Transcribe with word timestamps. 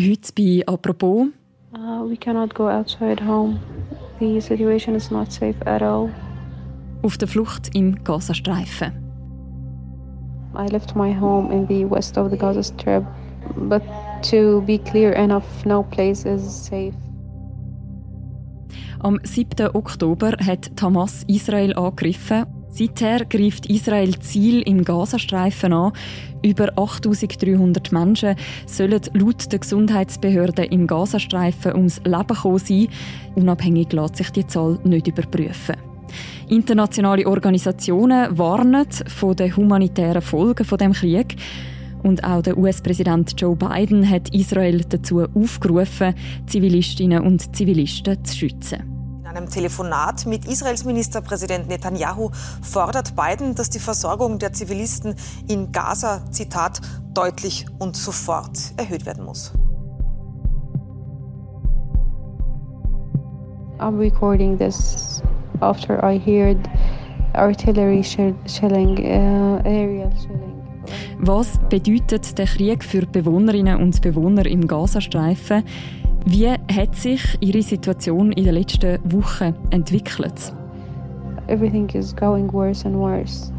Heute 0.00 0.32
bei 0.34 0.62
«Apropos». 0.66 1.26
Uh, 1.74 2.08
we 2.08 2.16
cannot 2.16 2.54
go 2.54 2.70
outside 2.70 3.20
home. 3.20 3.60
The 4.18 4.40
situation 4.40 4.94
is 4.94 5.10
not 5.10 5.30
safe 5.30 5.56
at 5.66 5.82
all. 5.82 6.08
Auf 7.02 7.18
der 7.18 7.28
Flucht 7.28 7.74
im 7.74 8.02
Gazastreifen. 8.02 8.92
I 10.54 10.66
left 10.70 10.96
my 10.96 11.12
home 11.12 11.52
in 11.52 11.66
the 11.68 11.84
west 11.84 12.16
of 12.16 12.30
the 12.30 12.38
Gaza 12.38 12.62
Strip, 12.62 13.04
but 13.68 13.82
to 14.30 14.62
be 14.62 14.78
clear 14.78 15.12
enough, 15.12 15.66
no 15.66 15.82
place 15.82 16.24
is 16.24 16.40
safe. 16.40 16.94
Am 19.02 19.18
7. 19.22 19.74
Oktober 19.74 20.32
hat 20.38 20.70
Hamas 20.80 21.24
Israel 21.26 21.74
angegriffen. 21.76 22.46
Seither 22.70 23.24
greift 23.24 23.66
Israel 23.66 24.18
Ziel 24.20 24.62
im 24.62 24.84
Gazastreifen 24.84 25.72
an. 25.72 25.92
Über 26.42 26.70
8300 26.76 27.92
Menschen 27.92 28.36
sollen 28.66 29.00
laut 29.12 29.52
der 29.52 29.58
Gesundheitsbehörden 29.58 30.66
im 30.66 30.86
Gazastreifen 30.86 31.74
ums 31.74 32.00
Leben 32.04 32.26
gekommen 32.28 32.58
sein. 32.58 32.88
Unabhängig 33.34 33.92
lässt 33.92 34.16
sich 34.16 34.30
die 34.30 34.46
Zahl 34.46 34.78
nicht 34.84 35.08
überprüfen. 35.08 35.76
Internationale 36.48 37.26
Organisationen 37.26 38.36
warnen 38.36 38.86
von 39.06 39.36
den 39.36 39.56
humanitären 39.56 40.22
Folgen 40.22 40.64
von 40.64 40.78
dem 40.78 40.92
Krieg. 40.92 41.36
Und 42.02 42.24
auch 42.24 42.42
der 42.42 42.56
US-Präsident 42.56 43.34
Joe 43.38 43.54
Biden 43.54 44.08
hat 44.08 44.34
Israel 44.34 44.80
dazu 44.88 45.20
aufgerufen, 45.34 46.14
Zivilistinnen 46.46 47.20
und 47.20 47.54
Zivilisten 47.54 48.24
zu 48.24 48.36
schützen. 48.36 48.89
In 49.30 49.36
einem 49.36 49.48
Telefonat 49.48 50.26
mit 50.26 50.44
Israels 50.46 50.84
Ministerpräsident 50.84 51.68
Netanyahu 51.68 52.30
fordert 52.62 53.14
Biden, 53.14 53.54
dass 53.54 53.70
die 53.70 53.78
Versorgung 53.78 54.40
der 54.40 54.52
Zivilisten 54.52 55.14
in 55.46 55.70
Gaza, 55.70 56.22
Zitat, 56.32 56.80
deutlich 57.14 57.64
und 57.78 57.96
sofort 57.96 58.58
erhöht 58.76 59.06
werden 59.06 59.24
muss. 59.24 59.52
I'm 63.78 63.96
recording 64.00 64.58
this 64.58 65.22
after 65.60 66.02
I 66.02 66.18
heard 66.18 66.58
artillery 67.34 68.02
shelling, 68.02 68.98
uh, 68.98 69.62
aerial 69.64 70.10
shelling. 70.16 70.60
Was 71.20 71.58
bedeutet 71.68 72.36
der 72.36 72.46
Krieg 72.46 72.82
für 72.82 73.06
Bewohnerinnen 73.06 73.80
und 73.80 74.00
Bewohner 74.02 74.46
im 74.46 74.66
Gazastreifen? 74.66 75.62
Wie 76.26 76.48
hat 76.48 76.94
sich 76.96 77.22
Ihre 77.40 77.62
Situation 77.62 78.32
in 78.32 78.44
den 78.44 78.54
letzten 78.54 78.98
Wochen 79.12 79.54
entwickelt? 79.70 80.54
Everything 81.48 81.88
is 81.90 82.14
going 82.14 82.52
worse 82.52 82.86
and 82.86 82.96
worse. 82.96 83.52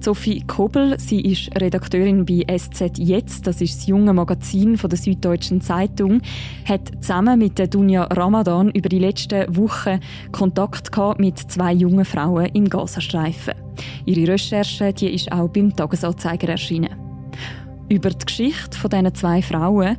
Sophie 0.00 0.42
Kobel, 0.46 0.98
sie 0.98 1.22
ist 1.22 1.58
Redakteurin 1.58 2.26
bei 2.26 2.44
SZ 2.58 2.98
Jetzt, 2.98 3.46
das 3.46 3.62
ist 3.62 3.76
das 3.78 3.86
junge 3.86 4.12
Magazin 4.12 4.76
von 4.76 4.90
der 4.90 4.98
Süddeutschen 4.98 5.62
Zeitung, 5.62 6.20
hat 6.66 6.92
zusammen 7.00 7.38
mit 7.38 7.58
der 7.58 7.68
Dunja 7.68 8.04
Ramadan 8.04 8.70
über 8.70 8.90
die 8.90 8.98
letzten 8.98 9.56
Wochen 9.56 10.00
Kontakt 10.30 10.92
gehabt 10.92 11.20
mit 11.20 11.38
zwei 11.38 11.72
jungen 11.72 12.04
Frauen 12.04 12.50
im 12.52 12.68
Gazastreifen. 12.68 13.54
Ihre 14.04 14.32
Recherche 14.32 14.92
die 14.92 15.14
ist 15.14 15.32
auch 15.32 15.48
beim 15.48 15.74
Tagesanzeiger 15.74 16.48
erschienen. 16.48 17.03
Über 17.88 18.10
die 18.10 18.24
Geschichte 18.24 18.78
von 18.78 18.90
diesen 18.90 19.14
zwei 19.14 19.42
Frauen 19.42 19.96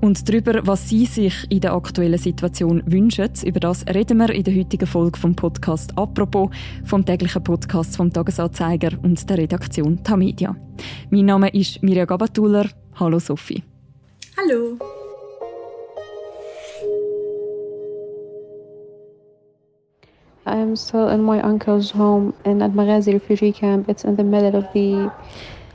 und 0.00 0.28
darüber, 0.28 0.66
was 0.66 0.88
Sie 0.88 1.06
sich 1.06 1.34
in 1.48 1.60
der 1.60 1.74
aktuellen 1.74 2.18
Situation 2.18 2.82
wünschen, 2.86 3.30
über 3.44 3.60
das 3.60 3.86
reden 3.86 4.18
wir 4.18 4.30
in 4.30 4.42
der 4.42 4.56
heutigen 4.56 4.86
Folge 4.86 5.18
vom 5.18 5.36
Podcast 5.36 5.96
«Apropos», 5.96 6.50
vom 6.84 7.04
täglichen 7.04 7.44
Podcast 7.44 7.96
vom 7.96 8.12
Tagesanzeiger 8.12 8.90
und 9.02 9.28
der 9.30 9.38
Redaktion 9.38 10.02
Tamedia. 10.02 10.56
Mein 11.10 11.26
Name 11.26 11.50
ist 11.50 11.82
Mirja 11.82 12.04
Gabatuller. 12.04 12.66
Hallo 12.98 13.18
Sophie. 13.18 13.62
Hallo. 14.36 14.78
I 20.46 20.56
am 20.56 20.74
still 20.74 21.08
in 21.08 21.22
my 21.22 21.40
uncle's 21.40 21.94
home 21.94 22.32
in 22.44 22.60
Al 22.60 22.70
Maghazi 22.70 23.12
refugee 23.12 23.52
camp. 23.52 23.88
It's 23.88 24.04
in 24.04 24.16
the 24.16 24.24
middle 24.24 24.56
of 24.56 24.64
the 24.74 25.10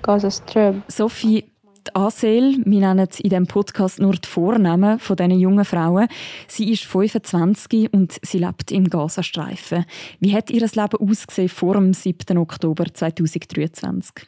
Gaza 0.06 0.30
Strip. 0.30 0.84
Sophie, 0.88 1.46
die 1.88 1.96
Asel, 1.96 2.58
wir 2.64 2.80
nennen 2.80 3.08
in 3.18 3.30
diesem 3.30 3.48
Podcast 3.48 4.00
nur 4.00 4.14
die 4.14 4.28
Vornamen 4.28 5.00
von 5.00 5.16
diesen 5.16 5.40
jungen 5.40 5.66
Frauen. 5.66 6.08
Sie 6.48 6.72
ist 6.72 6.84
25 6.84 7.92
und 7.92 8.20
sie 8.22 8.38
lebt 8.38 8.72
im 8.72 8.88
Gazastreifen. 8.88 9.86
Wie 10.20 10.36
hat 10.36 10.52
ihr 10.52 10.62
Leben 10.62 11.10
ausgesehen 11.10 11.50
vor 11.50 11.74
dem 11.74 11.94
7. 11.94 12.38
Oktober 12.38 12.86
2023? 12.94 14.28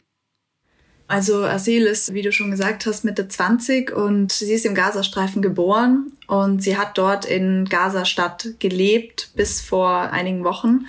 Also 1.07 1.45
Asil 1.45 1.83
ist, 1.83 2.13
wie 2.13 2.23
du 2.23 2.31
schon 2.31 2.49
gesagt 2.49 2.87
hast, 2.87 3.05
Mitte 3.05 3.27
20 3.27 3.95
und 3.95 4.31
sie 4.31 4.53
ist 4.53 4.66
im 4.66 4.73
Gazastreifen 4.73 5.43
geboren 5.43 6.11
und 6.25 6.63
sie 6.63 6.75
hat 6.75 6.97
dort 6.97 7.23
in 7.23 7.66
Gaza-Stadt 7.66 8.55
gelebt 8.57 9.29
bis 9.35 9.61
vor 9.61 9.89
einigen 10.11 10.43
Wochen. 10.43 10.87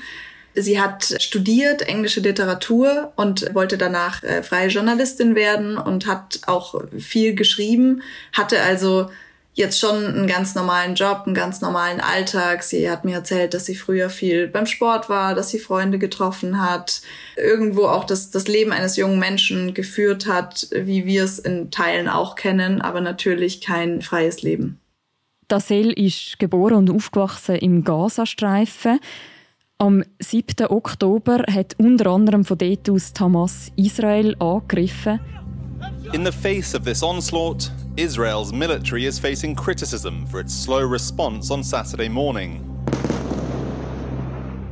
Sie 0.60 0.80
hat 0.80 1.16
studiert 1.20 1.82
englische 1.82 2.20
Literatur 2.20 3.12
und 3.16 3.54
wollte 3.54 3.78
danach 3.78 4.22
äh, 4.22 4.42
freie 4.42 4.68
Journalistin 4.68 5.34
werden 5.34 5.78
und 5.78 6.06
hat 6.06 6.40
auch 6.46 6.74
viel 6.98 7.34
geschrieben, 7.34 8.02
hatte 8.32 8.60
also 8.62 9.08
jetzt 9.58 9.80
schon 9.80 10.06
einen 10.06 10.26
ganz 10.28 10.54
normalen 10.54 10.94
Job, 10.94 11.24
einen 11.26 11.34
ganz 11.34 11.60
normalen 11.60 12.00
Alltag. 12.00 12.62
Sie 12.62 12.88
hat 12.88 13.04
mir 13.04 13.16
erzählt, 13.16 13.54
dass 13.54 13.66
sie 13.66 13.74
früher 13.74 14.08
viel 14.08 14.46
beim 14.46 14.66
Sport 14.66 15.08
war, 15.08 15.34
dass 15.34 15.50
sie 15.50 15.58
Freunde 15.58 15.98
getroffen 15.98 16.62
hat, 16.62 17.02
irgendwo 17.36 17.86
auch 17.86 18.04
das, 18.04 18.30
das 18.30 18.46
Leben 18.46 18.72
eines 18.72 18.96
jungen 18.96 19.18
Menschen 19.18 19.74
geführt 19.74 20.26
hat, 20.26 20.68
wie 20.70 21.06
wir 21.06 21.24
es 21.24 21.40
in 21.40 21.72
Teilen 21.72 22.08
auch 22.08 22.36
kennen, 22.36 22.80
aber 22.80 23.00
natürlich 23.00 23.60
kein 23.60 24.00
freies 24.00 24.42
Leben. 24.42 24.78
Dasel 25.48 25.92
ist 25.92 26.38
geboren 26.38 26.74
und 26.74 26.90
aufgewachsen 26.90 27.56
im 27.56 27.82
Gazastreifen. 27.82 29.00
Am 29.80 30.02
7. 30.20 30.66
Oktober 30.70 31.44
hat 31.46 31.76
unter 31.78 32.10
anderem 32.10 32.44
von 32.44 32.58
dort 32.58 32.90
aus 32.90 33.12
Hamas 33.16 33.70
Israel 33.76 34.34
angegriffen. 34.40 35.20
In 36.12 36.24
the 36.24 36.32
face 36.32 36.74
of 36.74 36.84
this 36.84 37.00
onslaught, 37.00 37.70
Israel's 37.96 38.52
military 38.52 39.06
is 39.06 39.20
facing 39.20 39.54
criticism 39.54 40.26
for 40.26 40.40
its 40.40 40.52
slow 40.52 40.84
response 40.84 41.52
on 41.52 41.62
Saturday 41.62 42.08
morning. 42.08 42.64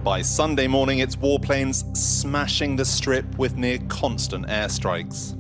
By 0.03 0.23
Sunday 0.23 0.67
morning, 0.67 0.99
its 0.99 1.15
warplanes 1.15 1.85
smashing 1.97 2.75
the 2.75 2.85
strip 2.85 3.27
with 3.39 3.57
near 3.57 3.79
constant 3.87 4.49
airstrikes. 4.49 5.37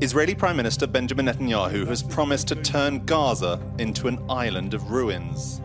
Israeli 0.00 0.34
Prime 0.36 0.56
Minister 0.56 0.86
Benjamin 0.86 1.26
Netanyahu 1.26 1.84
has 1.88 2.00
promised 2.00 2.46
to 2.46 2.54
turn 2.54 3.04
Gaza 3.04 3.58
into 3.78 4.06
an 4.06 4.24
island 4.30 4.72
of 4.72 4.92
ruins. 4.92 5.60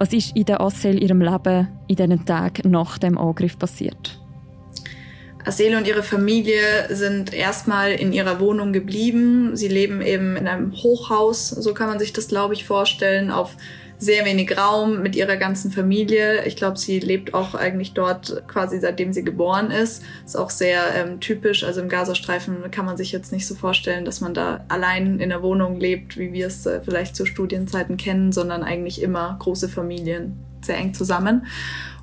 Was 0.00 0.14
ist 0.14 0.34
in 0.34 0.46
der 0.46 0.62
Assel 0.62 1.02
ihrem 1.02 1.20
Leben 1.20 1.68
in 1.86 1.94
diesen 1.94 2.24
Tagen 2.24 2.70
nach 2.70 2.96
dem 2.96 3.18
Angriff 3.18 3.58
passiert? 3.58 4.18
Asele 5.44 5.76
und 5.76 5.86
ihre 5.86 6.02
Familie 6.02 6.62
sind 6.88 7.34
erstmal 7.34 7.92
in 7.92 8.14
ihrer 8.14 8.40
Wohnung 8.40 8.72
geblieben. 8.72 9.54
Sie 9.58 9.68
leben 9.68 10.00
eben 10.00 10.36
in 10.36 10.48
einem 10.48 10.72
Hochhaus, 10.72 11.50
so 11.50 11.74
kann 11.74 11.88
man 11.90 11.98
sich 11.98 12.14
das, 12.14 12.28
glaube 12.28 12.54
ich, 12.54 12.64
vorstellen, 12.64 13.30
auf 13.30 13.56
sehr 14.00 14.24
wenig 14.24 14.56
Raum 14.56 15.02
mit 15.02 15.14
ihrer 15.14 15.36
ganzen 15.36 15.70
Familie. 15.70 16.46
Ich 16.46 16.56
glaube, 16.56 16.78
sie 16.78 16.98
lebt 16.98 17.34
auch 17.34 17.54
eigentlich 17.54 17.92
dort 17.92 18.42
quasi 18.48 18.80
seitdem 18.80 19.12
sie 19.12 19.22
geboren 19.22 19.70
ist. 19.70 20.02
Ist 20.24 20.36
auch 20.36 20.48
sehr 20.48 20.80
ähm, 20.96 21.20
typisch. 21.20 21.64
Also 21.64 21.82
im 21.82 21.90
Gazastreifen 21.90 22.70
kann 22.70 22.86
man 22.86 22.96
sich 22.96 23.12
jetzt 23.12 23.30
nicht 23.30 23.46
so 23.46 23.54
vorstellen, 23.54 24.06
dass 24.06 24.22
man 24.22 24.32
da 24.32 24.64
allein 24.68 25.20
in 25.20 25.28
der 25.28 25.42
Wohnung 25.42 25.78
lebt, 25.78 26.16
wie 26.16 26.32
wir 26.32 26.46
es 26.46 26.64
äh, 26.64 26.80
vielleicht 26.82 27.14
zu 27.14 27.26
Studienzeiten 27.26 27.98
kennen, 27.98 28.32
sondern 28.32 28.62
eigentlich 28.62 29.02
immer 29.02 29.36
große 29.38 29.68
Familien, 29.68 30.38
sehr 30.62 30.78
eng 30.78 30.94
zusammen. 30.94 31.46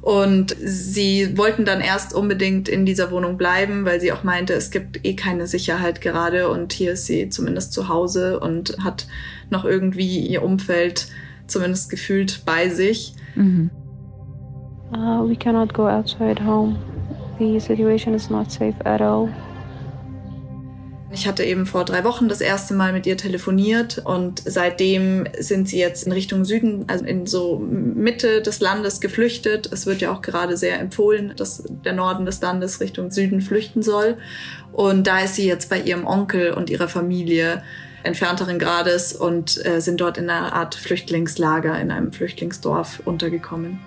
Und 0.02 0.56
sie 0.60 1.36
wollten 1.36 1.66
dann 1.66 1.82
erst 1.82 2.14
unbedingt 2.14 2.70
in 2.70 2.86
dieser 2.86 3.10
Wohnung 3.10 3.38
bleiben, 3.38 3.86
weil 3.86 4.00
sie 4.00 4.12
auch 4.12 4.24
meinte, 4.24 4.54
es 4.54 4.70
gibt 4.70 5.04
eh 5.04 5.16
keine 5.16 5.48
Sicherheit 5.48 6.00
gerade 6.00 6.50
und 6.50 6.74
hier 6.74 6.94
ist 6.94 7.08
sie 7.08 7.30
zumindest 7.30 7.74
zu 7.74 7.90
Hause 7.90 8.40
und 8.40 8.78
hat 8.84 9.08
noch 9.50 9.66
irgendwie 9.66 10.20
ihr 10.20 10.44
Umfeld 10.44 11.08
zumindest 11.48 11.90
gefühlt 11.90 12.42
bei 12.46 12.70
sich. 12.70 13.14
Mhm. 13.36 13.70
Uh, 14.94 15.28
we 15.28 15.36
cannot 15.36 15.74
go 15.74 15.88
outside 15.88 16.40
home. 16.44 16.78
The 17.40 17.60
situation 17.60 18.14
is 18.14 18.30
not 18.30 18.52
safe 18.52 18.76
at 18.86 19.02
all. 19.02 19.30
Ich 21.10 21.26
hatte 21.26 21.44
eben 21.44 21.66
vor 21.66 21.86
drei 21.86 22.04
Wochen 22.04 22.28
das 22.28 22.42
erste 22.42 22.74
Mal 22.74 22.92
mit 22.92 23.06
ihr 23.06 23.16
telefoniert 23.16 24.00
und 24.04 24.42
seitdem 24.46 25.26
sind 25.40 25.70
sie 25.70 25.80
jetzt 25.80 26.06
in 26.06 26.12
Richtung 26.12 26.44
Süden, 26.44 26.84
also 26.88 27.06
in 27.06 27.26
so 27.26 27.60
Mitte 27.60 28.42
des 28.42 28.60
Landes 28.60 29.00
geflüchtet. 29.00 29.70
Es 29.72 29.86
wird 29.86 30.02
ja 30.02 30.12
auch 30.12 30.22
gerade 30.22 30.58
sehr 30.58 30.80
empfohlen, 30.80 31.34
dass 31.38 31.64
der 31.86 31.94
Norden 31.94 32.26
des 32.26 32.42
Landes 32.42 32.82
Richtung 32.82 33.10
Süden 33.10 33.40
flüchten 33.40 33.82
soll. 33.82 34.18
Und 34.74 35.08
da 35.08 35.22
ist 35.22 35.36
sie 35.36 35.48
jetzt 35.48 35.70
bei 35.70 35.80
ihrem 35.80 36.06
Onkel 36.06 36.52
und 36.52 36.70
ihrer 36.70 36.90
Familie 36.90 37.64
entfernteren 38.08 38.58
Grades 38.58 39.14
und 39.14 39.64
äh, 39.66 39.80
sind 39.80 40.02
dort 40.02 40.18
in 40.18 40.30
einer 40.30 40.54
Art 40.54 40.76
Flüchtlingslager 40.76 41.80
in 41.80 41.92
einem 41.92 42.12
Flüchtlingsdorf 42.12 43.02
untergekommen. 43.06 43.80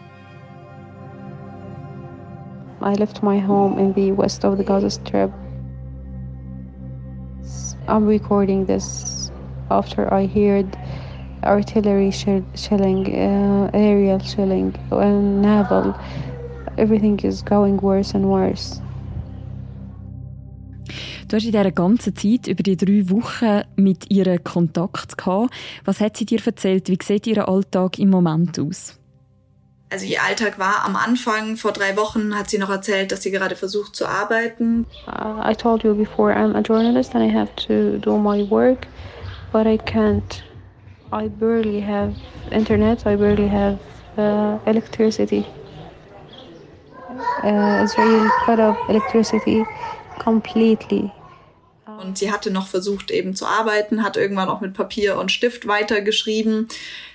I 2.82 2.94
left 2.94 3.22
my 3.22 3.40
home 3.40 3.78
in 3.78 3.92
the 3.94 4.16
west 4.16 4.44
of 4.44 4.56
the 4.56 4.64
Gaza 4.64 4.88
Strip 4.88 5.30
I'm 7.90 8.06
recording 8.06 8.66
this 8.66 9.32
after 9.68 10.12
I 10.14 10.26
heard 10.26 10.78
artillery 11.42 12.12
shell 12.12 12.44
shelling, 12.54 13.06
uh, 13.12 13.68
aerial 13.74 14.20
shelling, 14.20 14.76
and 14.92 15.42
naval. 15.42 15.98
Everything 16.78 17.18
is 17.20 17.42
going 17.42 17.78
worse 17.78 18.14
and 18.14 18.30
worse. 18.30 18.80
Du 21.30 21.36
hast 21.36 21.44
in 21.44 21.52
dieser 21.52 21.70
ganzen 21.70 22.16
Zeit, 22.16 22.48
über 22.48 22.64
die 22.64 22.76
drei 22.76 23.08
Wochen, 23.08 23.62
mit 23.76 24.10
ihr 24.10 24.36
Kontakt 24.40 25.16
gehabt. 25.16 25.54
Was 25.84 26.00
hat 26.00 26.16
sie 26.16 26.24
dir 26.24 26.44
erzählt? 26.44 26.88
Wie 26.88 26.98
sieht 27.00 27.24
ihr 27.28 27.48
Alltag 27.48 28.00
im 28.00 28.10
Moment 28.10 28.58
aus? 28.58 28.98
Also 29.90 30.06
ihr 30.06 30.20
Alltag 30.24 30.58
war 30.58 30.84
am 30.84 30.96
Anfang, 30.96 31.56
vor 31.56 31.70
drei 31.70 31.96
Wochen 31.96 32.36
hat 32.36 32.50
sie 32.50 32.58
noch 32.58 32.68
erzählt, 32.68 33.12
dass 33.12 33.22
sie 33.22 33.30
gerade 33.30 33.54
versucht 33.54 33.94
zu 33.94 34.06
arbeiten. 34.06 34.86
Uh, 35.06 35.48
I 35.48 35.54
told 35.54 35.84
you 35.84 35.94
before 35.94 36.34
I'm 36.34 36.56
a 36.56 36.62
journalist 36.62 37.14
and 37.14 37.22
I 37.22 37.32
have 37.32 37.54
to 37.68 37.98
do 37.98 38.18
my 38.18 38.42
work, 38.50 38.88
but 39.52 39.68
I 39.68 39.78
can't. 39.78 40.42
I 41.12 41.28
barely 41.28 41.80
have 41.80 42.12
internet, 42.50 43.06
I 43.06 43.14
barely 43.14 43.48
have 43.48 43.78
uh, 44.18 44.58
electricity. 44.68 45.46
Uh, 47.44 47.84
Israel 47.84 48.28
cut 48.44 48.58
off 48.58 48.76
electricity 48.88 49.64
completely. 50.18 51.12
Und 52.00 52.16
sie 52.16 52.32
hatte 52.32 52.50
noch 52.50 52.66
versucht 52.66 53.10
eben 53.10 53.34
zu 53.34 53.46
arbeiten, 53.46 54.02
hat 54.02 54.16
irgendwann 54.16 54.48
auch 54.48 54.60
mit 54.60 54.74
Papier 54.74 55.18
und 55.18 55.30
Stift 55.30 55.66
weitergeschrieben. 55.66 56.68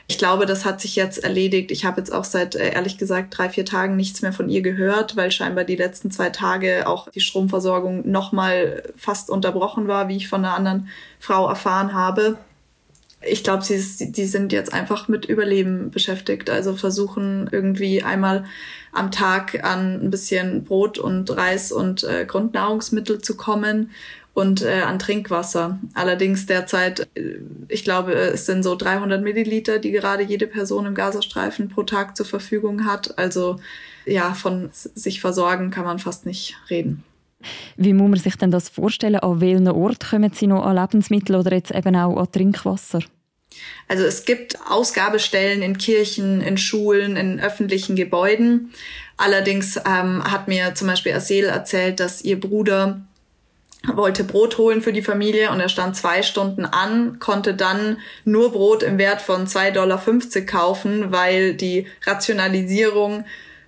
Ich 0.07 0.19
glaube, 0.19 0.45
das 0.45 0.65
hat 0.65 0.79
sich 0.79 0.95
jetzt 0.95 1.23
erledigt. 1.23 1.71
Ich 1.71 1.83
habe 1.83 1.99
jetzt 1.99 2.13
auch 2.13 2.23
seit, 2.23 2.55
äh, 2.55 2.73
ehrlich 2.73 2.99
gesagt, 2.99 3.35
drei, 3.35 3.49
vier 3.49 3.65
Tagen 3.65 3.95
nichts 3.95 4.21
mehr 4.21 4.33
von 4.33 4.49
ihr 4.49 4.61
gehört, 4.61 5.15
weil 5.15 5.31
scheinbar 5.31 5.63
die 5.63 5.75
letzten 5.75 6.11
zwei 6.11 6.29
Tage 6.29 6.87
auch 6.87 7.09
die 7.09 7.21
Stromversorgung 7.21 8.09
nochmal 8.09 8.83
fast 8.95 9.31
unterbrochen 9.31 9.87
war, 9.87 10.07
wie 10.07 10.17
ich 10.17 10.27
von 10.27 10.45
einer 10.45 10.55
anderen 10.55 10.89
Frau 11.19 11.49
erfahren 11.49 11.93
habe. 11.93 12.37
Ich 13.27 13.43
glaube, 13.43 13.63
sie, 13.63 14.11
die 14.11 14.25
sind 14.25 14.53
jetzt 14.53 14.71
einfach 14.71 15.07
mit 15.07 15.25
Überleben 15.25 15.89
beschäftigt. 15.89 16.51
Also 16.51 16.75
versuchen 16.75 17.49
irgendwie 17.51 18.03
einmal 18.03 18.45
am 18.91 19.09
Tag 19.09 19.63
an 19.63 19.99
ein 20.05 20.11
bisschen 20.11 20.63
Brot 20.63 20.99
und 20.99 21.35
Reis 21.35 21.71
und 21.71 22.03
äh, 22.03 22.25
Grundnahrungsmittel 22.25 23.21
zu 23.21 23.35
kommen 23.35 23.89
und 24.35 24.61
äh, 24.61 24.81
an 24.81 24.99
Trinkwasser. 24.99 25.79
Allerdings 25.93 26.45
derzeit, 26.45 27.07
äh, 27.15 27.39
ich 27.69 27.83
glaube, 27.83 28.13
es 28.13 28.45
sind 28.45 28.63
so 28.63 28.75
300 28.75 29.23
Milliliter, 29.23 29.79
die 29.79 29.91
gerade 29.91 30.23
jede 30.23 30.45
Person 30.45 30.85
im 30.85 30.93
Gazastreifen 30.93 31.69
pro 31.69 31.83
Tag 31.83 32.17
zur 32.17 32.25
Verfügung 32.25 32.85
hat. 32.85 33.17
Also 33.17 33.59
ja, 34.05 34.33
von 34.33 34.69
sich 34.71 35.21
versorgen 35.21 35.71
kann 35.71 35.85
man 35.85 35.99
fast 35.99 36.25
nicht 36.25 36.57
reden. 36.69 37.03
Wie 37.77 37.93
muss 37.93 38.09
man 38.09 38.19
sich 38.19 38.35
denn 38.35 38.51
das 38.51 38.67
vorstellen? 38.67 39.15
An 39.15 39.39
welchen 39.39 39.69
Ort 39.69 40.09
kommen 40.09 40.31
Sie 40.33 40.47
noch 40.47 40.65
an 40.65 40.75
Lebensmittel 40.75 41.37
oder 41.37 41.53
jetzt 41.53 41.73
eben 41.73 41.95
auch 41.95 42.17
an 42.17 42.31
Trinkwasser? 42.31 42.99
Also 43.87 44.03
es 44.03 44.25
gibt 44.25 44.57
Ausgabestellen 44.69 45.61
in 45.61 45.77
Kirchen, 45.77 46.41
in 46.41 46.57
Schulen, 46.57 47.15
in 47.15 47.39
öffentlichen 47.39 47.95
Gebäuden. 47.95 48.73
Allerdings 49.15 49.77
ähm, 49.77 50.29
hat 50.29 50.49
mir 50.49 50.75
zum 50.75 50.89
Beispiel 50.89 51.13
Asel 51.13 51.45
erzählt, 51.45 52.01
dass 52.01 52.21
ihr 52.21 52.37
Bruder 52.37 52.99
wollte 53.93 54.23
Brot 54.23 54.57
holen 54.57 54.81
für 54.81 54.93
die 54.93 55.01
Familie 55.01 55.51
und 55.51 55.59
er 55.59 55.69
stand 55.69 55.95
zwei 55.95 56.23
Stunden 56.23 56.65
an, 56.65 57.19
konnte 57.19 57.53
dann 57.53 57.97
nur 58.23 58.51
Brot 58.51 58.83
im 58.83 58.97
Wert 58.97 59.21
von 59.21 59.47
2,50 59.47 59.71
Dollar 59.73 60.45
kaufen, 60.45 61.11
weil 61.11 61.53
die 61.53 61.87
Rationalisierung 62.05 63.25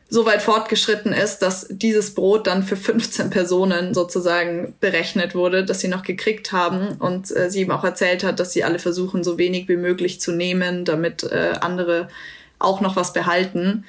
so 0.10 0.26
weit 0.26 0.42
fortgeschritten 0.42 1.12
ist, 1.12 1.40
dass 1.40 1.68
dieses 1.70 2.14
Brot 2.14 2.48
dann 2.48 2.64
für 2.64 2.78
15 2.78 3.30
Personen 3.30 3.94
sozusagen 3.94 4.74
berechnet 4.80 5.36
wurde, 5.36 5.66
dass 5.66 5.82
sie 5.82 5.90
noch 5.90 6.04
gekriegt 6.04 6.54
haben 6.54 6.96
und 7.00 7.36
äh, 7.36 7.50
sie 7.50 7.62
ihm 7.62 7.72
auch 7.72 7.84
erzählt 7.84 8.24
hat, 8.24 8.40
dass 8.40 8.54
sie 8.54 8.64
alle 8.64 8.80
versuchen, 8.80 9.24
so 9.24 9.38
wenig 9.38 9.68
wie 9.68 9.76
möglich 9.76 10.22
zu 10.22 10.32
nehmen, 10.32 10.86
damit 10.86 11.24
äh, 11.24 11.56
andere 11.60 12.08
auch 12.58 12.80
noch 12.80 12.96
was 12.96 13.12
behalten. 13.12 13.84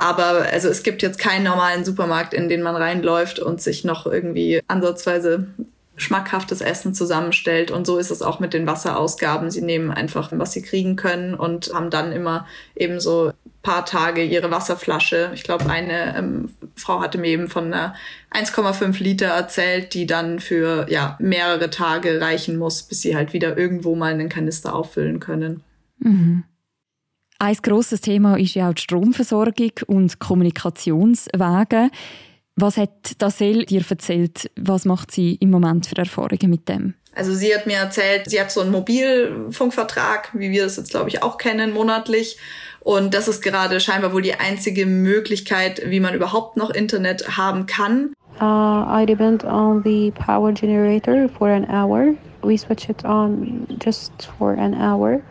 Aber 0.00 0.46
also 0.50 0.68
es 0.70 0.82
gibt 0.82 1.02
jetzt 1.02 1.18
keinen 1.18 1.44
normalen 1.44 1.84
Supermarkt, 1.84 2.32
in 2.32 2.48
den 2.48 2.62
man 2.62 2.74
reinläuft 2.74 3.38
und 3.38 3.60
sich 3.60 3.84
noch 3.84 4.06
irgendwie 4.06 4.62
ansatzweise 4.66 5.48
schmackhaftes 5.96 6.62
Essen 6.62 6.94
zusammenstellt. 6.94 7.70
Und 7.70 7.86
so 7.86 7.98
ist 7.98 8.10
es 8.10 8.22
auch 8.22 8.40
mit 8.40 8.54
den 8.54 8.66
Wasserausgaben. 8.66 9.50
Sie 9.50 9.60
nehmen 9.60 9.90
einfach, 9.90 10.30
was 10.32 10.52
sie 10.52 10.62
kriegen 10.62 10.96
können 10.96 11.34
und 11.34 11.74
haben 11.74 11.90
dann 11.90 12.12
immer 12.12 12.46
eben 12.74 12.98
so 12.98 13.32
paar 13.62 13.84
Tage 13.84 14.24
ihre 14.24 14.50
Wasserflasche. 14.50 15.32
Ich 15.34 15.42
glaube, 15.42 15.68
eine 15.68 16.16
ähm, 16.16 16.54
Frau 16.76 17.02
hatte 17.02 17.18
mir 17.18 17.28
eben 17.28 17.48
von 17.48 17.66
einer 17.66 17.94
1,5 18.32 19.02
Liter 19.02 19.26
erzählt, 19.26 19.92
die 19.92 20.06
dann 20.06 20.40
für 20.40 20.86
ja 20.88 21.18
mehrere 21.20 21.68
Tage 21.68 22.22
reichen 22.22 22.56
muss, 22.56 22.84
bis 22.84 23.02
sie 23.02 23.14
halt 23.14 23.34
wieder 23.34 23.58
irgendwo 23.58 23.94
mal 23.94 24.14
einen 24.14 24.30
Kanister 24.30 24.74
auffüllen 24.74 25.20
können. 25.20 25.62
Mhm. 25.98 26.44
Ein 27.42 27.56
grosses 27.62 28.02
Thema 28.02 28.38
ist 28.38 28.54
ja 28.54 28.68
auch 28.68 28.74
die 28.74 28.82
Stromversorgung 28.82 29.72
und 29.86 30.18
Kommunikationswege. 30.18 31.88
Was 32.56 32.76
hat 32.76 32.90
Dasel 33.16 33.64
dir 33.64 33.82
erzählt? 33.88 34.50
Was 34.56 34.84
macht 34.84 35.10
sie 35.10 35.36
im 35.36 35.50
Moment 35.50 35.86
für 35.86 35.96
Erfahrungen 35.96 36.50
mit 36.50 36.68
dem? 36.68 36.92
Also 37.14 37.32
sie 37.32 37.54
hat 37.54 37.66
mir 37.66 37.78
erzählt, 37.78 38.28
sie 38.28 38.38
hat 38.38 38.50
so 38.50 38.60
einen 38.60 38.70
Mobilfunkvertrag, 38.70 40.28
wie 40.34 40.50
wir 40.50 40.64
das 40.64 40.76
jetzt 40.76 40.90
glaube 40.90 41.08
ich 41.08 41.22
auch 41.22 41.38
kennen, 41.38 41.72
monatlich. 41.72 42.36
Und 42.80 43.14
das 43.14 43.26
ist 43.26 43.40
gerade 43.40 43.80
scheinbar 43.80 44.12
wohl 44.12 44.20
die 44.20 44.34
einzige 44.34 44.84
Möglichkeit, 44.84 45.80
wie 45.86 46.00
man 46.00 46.12
überhaupt 46.12 46.58
noch 46.58 46.68
Internet 46.68 47.38
haben 47.38 47.64
kann. 47.64 48.12
Uh, 48.38 48.84
I 49.02 49.06
depend 49.06 49.44
on 49.44 49.82
the 49.82 50.10
power 50.10 50.52
generator 50.52 51.26
for 51.38 51.48
an 51.48 51.64
hour. 51.70 52.14
We 52.42 52.58
switch 52.58 52.90
it 52.90 53.02
on 53.02 53.66
just 53.82 54.12
for 54.38 54.52
an 54.58 54.74
hour, 54.74 55.22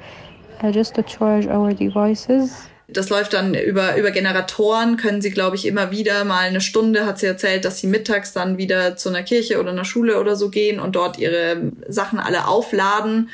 just 0.67 0.95
to 0.95 1.03
charge 1.03 1.47
our 1.47 1.73
devices. 1.73 2.69
Das 2.91 3.09
läuft 3.09 3.33
dann 3.33 3.53
über, 3.53 3.97
über 3.97 4.09
Generatoren, 4.09 4.97
können 4.97 5.21
sie, 5.21 5.29
glaube 5.29 5.55
ich, 5.55 5.67
immer 5.67 5.91
wieder 5.91 6.25
mal 6.25 6.47
eine 6.47 6.61
Stunde, 6.61 7.05
hat 7.05 7.19
sie 7.19 7.27
erzählt, 7.27 7.63
dass 7.65 7.77
sie 7.79 7.87
mittags 7.87 8.33
dann 8.33 8.57
wieder 8.57 8.95
zu 8.95 9.09
einer 9.09 9.21
Kirche 9.21 9.59
oder 9.59 9.69
einer 9.69 9.85
Schule 9.85 10.19
oder 10.19 10.35
so 10.35 10.49
gehen 10.49 10.79
und 10.79 10.95
dort 10.95 11.19
ihre 11.19 11.71
Sachen 11.87 12.19
alle 12.19 12.47
aufladen. 12.47 13.29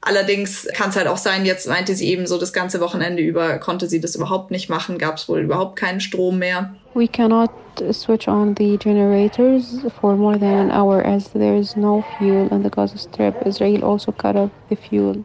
Allerdings 0.00 0.68
kann 0.74 0.90
es 0.90 0.96
halt 0.96 1.08
auch 1.08 1.16
sein, 1.16 1.44
jetzt 1.44 1.68
meinte 1.68 1.94
sie 1.94 2.08
eben 2.08 2.26
so, 2.26 2.38
das 2.38 2.52
ganze 2.52 2.80
Wochenende 2.80 3.22
über 3.22 3.58
konnte 3.58 3.88
sie 3.88 4.00
das 4.00 4.14
überhaupt 4.14 4.50
nicht 4.50 4.68
machen, 4.68 4.96
gab 4.96 5.16
es 5.16 5.28
wohl 5.28 5.40
überhaupt 5.40 5.76
keinen 5.76 6.00
Strom 6.00 6.38
mehr. 6.38 6.74
We 6.94 7.08
cannot 7.08 7.50
switch 7.92 8.28
on 8.28 8.54
the 8.56 8.76
generators 8.78 9.80
for 10.00 10.16
more 10.16 10.38
than 10.38 10.70
an 10.70 10.70
hour 10.70 11.04
as 11.04 11.32
there 11.32 11.58
is 11.58 11.76
no 11.76 12.04
fuel 12.16 12.48
in 12.50 12.62
the 12.62 12.70
Gaza 12.70 12.96
Strip. 12.96 13.34
Israel 13.44 13.82
also 13.82 14.12
cut 14.12 14.36
off 14.36 14.50
the 14.68 14.76
fuel. 14.76 15.24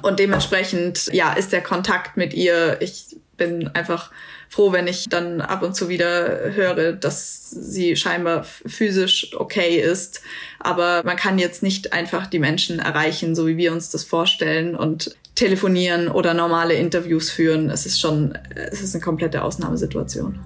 Und 0.00 0.18
dementsprechend, 0.18 1.10
ja, 1.12 1.32
ist 1.34 1.52
der 1.52 1.60
Kontakt 1.60 2.16
mit 2.16 2.32
ihr, 2.32 2.80
ich 2.80 3.16
bin 3.36 3.68
einfach 3.74 4.10
froh, 4.48 4.72
wenn 4.72 4.86
ich 4.86 5.08
dann 5.08 5.40
ab 5.40 5.62
und 5.62 5.74
zu 5.74 5.88
wieder 5.88 6.52
höre, 6.54 6.92
dass 6.92 7.50
sie 7.50 7.96
scheinbar 7.96 8.44
physisch 8.44 9.34
okay 9.36 9.80
ist. 9.80 10.22
Aber 10.60 11.02
man 11.04 11.16
kann 11.16 11.38
jetzt 11.38 11.62
nicht 11.62 11.92
einfach 11.92 12.26
die 12.26 12.38
Menschen 12.38 12.78
erreichen, 12.78 13.34
so 13.34 13.46
wie 13.46 13.56
wir 13.56 13.72
uns 13.72 13.90
das 13.90 14.04
vorstellen 14.04 14.76
und 14.76 15.16
telefonieren 15.34 16.08
oder 16.08 16.34
normale 16.34 16.74
Interviews 16.74 17.30
führen. 17.30 17.70
Es 17.70 17.86
ist 17.86 18.00
schon, 18.00 18.38
es 18.54 18.82
ist 18.82 18.94
eine 18.94 19.02
komplette 19.02 19.42
Ausnahmesituation. 19.42 20.38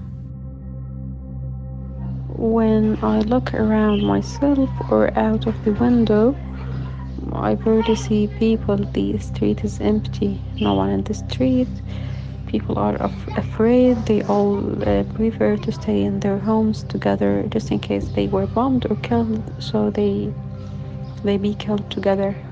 When 2.38 2.98
I 3.02 3.22
look 3.26 3.52
around 3.54 4.02
myself 4.02 4.68
or 4.90 5.10
out 5.16 5.46
of 5.46 5.54
the 5.64 5.72
window, 5.80 6.34
I 7.38 7.54
barely 7.56 7.96
see 7.96 8.28
people. 8.28 8.76
The 8.78 9.18
street 9.18 9.64
is 9.64 9.80
empty. 9.80 10.42
No 10.60 10.74
one 10.74 10.90
in 10.90 11.02
the 11.04 11.14
street. 11.14 11.82
People 12.46 12.78
are 12.78 12.96
af- 12.96 13.28
afraid. 13.36 14.06
They 14.06 14.22
all 14.22 14.82
uh, 14.88 15.04
prefer 15.04 15.56
to 15.58 15.72
stay 15.72 16.02
in 16.04 16.20
their 16.20 16.38
homes 16.38 16.84
together 16.84 17.44
just 17.50 17.72
in 17.72 17.80
case 17.80 18.10
they 18.10 18.28
were 18.28 18.46
bombed 18.46 18.86
or 18.90 18.96
killed. 18.96 19.52
So 19.58 19.90
they 19.90 20.34
they 21.24 21.38
be 21.38 21.54
killed 21.54 21.90
together. 21.90 22.45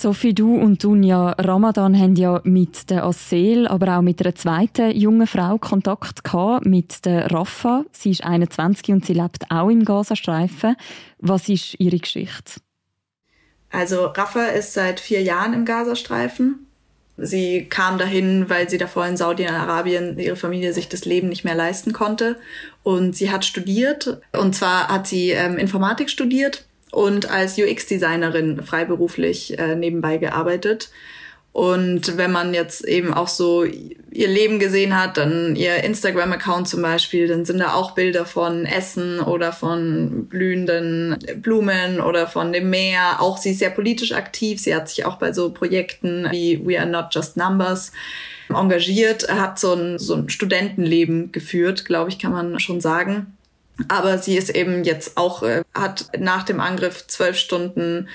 Sophie, 0.00 0.32
du 0.32 0.54
und 0.54 0.84
Dunja 0.84 1.30
Ramadan 1.32 1.98
haben 1.98 2.14
ja 2.14 2.40
mit 2.44 2.88
der 2.88 3.04
Assel, 3.04 3.66
aber 3.66 3.98
auch 3.98 4.00
mit 4.00 4.20
einer 4.20 4.32
zweiten 4.32 4.92
jungen 4.96 5.26
Frau 5.26 5.58
Kontakt 5.58 6.22
gehabt, 6.22 6.66
mit 6.66 7.04
der 7.04 7.28
Rafa. 7.32 7.84
Sie 7.90 8.10
ist 8.10 8.22
21 8.22 8.90
und 8.90 9.04
sie 9.04 9.14
lebt 9.14 9.50
auch 9.50 9.68
im 9.68 9.84
Gazastreifen. 9.84 10.76
Was 11.18 11.48
ist 11.48 11.74
ihre 11.80 11.98
Geschichte? 11.98 12.60
Also 13.72 14.06
Rafa 14.06 14.44
ist 14.44 14.72
seit 14.72 15.00
vier 15.00 15.20
Jahren 15.20 15.52
im 15.52 15.64
Gazastreifen. 15.64 16.68
Sie 17.16 17.64
kam 17.64 17.98
dahin, 17.98 18.48
weil 18.48 18.70
sie 18.70 18.78
davor 18.78 19.04
in 19.04 19.16
Saudi-Arabien 19.16 20.16
ihre 20.16 20.36
Familie 20.36 20.72
sich 20.72 20.88
das 20.88 21.06
Leben 21.06 21.28
nicht 21.28 21.42
mehr 21.42 21.56
leisten 21.56 21.92
konnte. 21.92 22.36
Und 22.84 23.16
sie 23.16 23.32
hat 23.32 23.44
studiert. 23.44 24.20
Und 24.30 24.54
zwar 24.54 24.86
hat 24.86 25.08
sie 25.08 25.30
ähm, 25.30 25.58
Informatik 25.58 26.08
studiert 26.08 26.67
und 26.92 27.30
als 27.30 27.58
UX-Designerin 27.58 28.62
freiberuflich 28.62 29.58
äh, 29.58 29.74
nebenbei 29.74 30.18
gearbeitet. 30.18 30.90
Und 31.52 32.16
wenn 32.16 32.30
man 32.30 32.54
jetzt 32.54 32.84
eben 32.84 33.12
auch 33.12 33.26
so 33.26 33.64
ihr 33.64 34.28
Leben 34.28 34.60
gesehen 34.60 34.96
hat, 34.96 35.16
dann 35.16 35.56
ihr 35.56 35.82
Instagram-Account 35.82 36.68
zum 36.68 36.82
Beispiel, 36.82 37.26
dann 37.26 37.44
sind 37.44 37.58
da 37.58 37.74
auch 37.74 37.92
Bilder 37.92 38.26
von 38.26 38.64
Essen 38.64 39.18
oder 39.18 39.52
von 39.52 40.26
blühenden 40.28 41.18
Blumen 41.42 42.00
oder 42.00 42.28
von 42.28 42.52
dem 42.52 42.70
Meer. 42.70 43.20
Auch 43.20 43.38
sie 43.38 43.50
ist 43.50 43.58
sehr 43.58 43.70
politisch 43.70 44.12
aktiv. 44.12 44.60
Sie 44.60 44.74
hat 44.74 44.88
sich 44.88 45.04
auch 45.04 45.16
bei 45.16 45.32
so 45.32 45.50
Projekten 45.50 46.28
wie 46.30 46.64
We 46.64 46.78
Are 46.78 46.88
Not 46.88 47.06
Just 47.10 47.36
Numbers 47.36 47.92
engagiert, 48.50 49.28
hat 49.28 49.58
so 49.58 49.74
ein, 49.74 49.98
so 49.98 50.14
ein 50.14 50.28
Studentenleben 50.28 51.32
geführt, 51.32 51.84
glaube 51.84 52.10
ich, 52.10 52.18
kann 52.18 52.32
man 52.32 52.60
schon 52.60 52.80
sagen. 52.80 53.37
Aber 53.86 54.18
sie 54.18 54.36
ist 54.36 54.50
eben 54.50 54.82
jetzt 54.82 55.16
auch, 55.16 55.42
äh, 55.42 55.62
hat 55.74 56.06
nach 56.18 56.42
dem 56.42 56.60
Angriff 56.60 57.06
zwölf 57.06 57.36
Stunden 57.36 58.08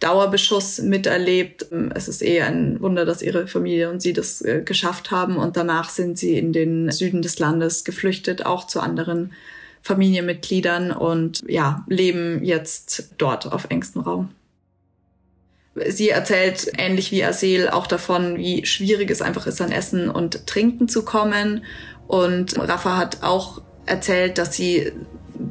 Dauerbeschuss 0.00 0.80
miterlebt. 0.80 1.66
Es 1.94 2.08
ist 2.08 2.22
eher 2.22 2.46
ein 2.46 2.80
Wunder, 2.80 3.04
dass 3.04 3.22
ihre 3.22 3.46
Familie 3.46 3.90
und 3.90 4.02
sie 4.02 4.12
das 4.12 4.42
äh, 4.42 4.62
geschafft 4.62 5.10
haben. 5.10 5.36
Und 5.36 5.56
danach 5.56 5.88
sind 5.88 6.18
sie 6.18 6.38
in 6.38 6.52
den 6.52 6.90
Süden 6.90 7.22
des 7.22 7.38
Landes 7.38 7.84
geflüchtet, 7.84 8.44
auch 8.44 8.66
zu 8.66 8.80
anderen 8.80 9.32
Familienmitgliedern 9.82 10.92
und 10.92 11.42
ja, 11.46 11.84
leben 11.88 12.42
jetzt 12.42 13.14
dort 13.18 13.52
auf 13.52 13.66
engstem 13.68 14.02
Raum. 14.02 14.30
Sie 15.88 16.08
erzählt 16.08 16.70
ähnlich 16.78 17.10
wie 17.10 17.24
Asel 17.24 17.68
auch 17.68 17.86
davon, 17.86 18.36
wie 18.36 18.64
schwierig 18.64 19.10
es 19.10 19.20
einfach 19.20 19.46
ist, 19.46 19.60
an 19.60 19.72
Essen 19.72 20.08
und 20.08 20.46
Trinken 20.46 20.88
zu 20.88 21.04
kommen. 21.04 21.64
Und 22.06 22.58
Rafa 22.58 22.96
hat 22.96 23.22
auch 23.22 23.60
erzählt, 23.86 24.38
dass 24.38 24.54
sie 24.54 24.92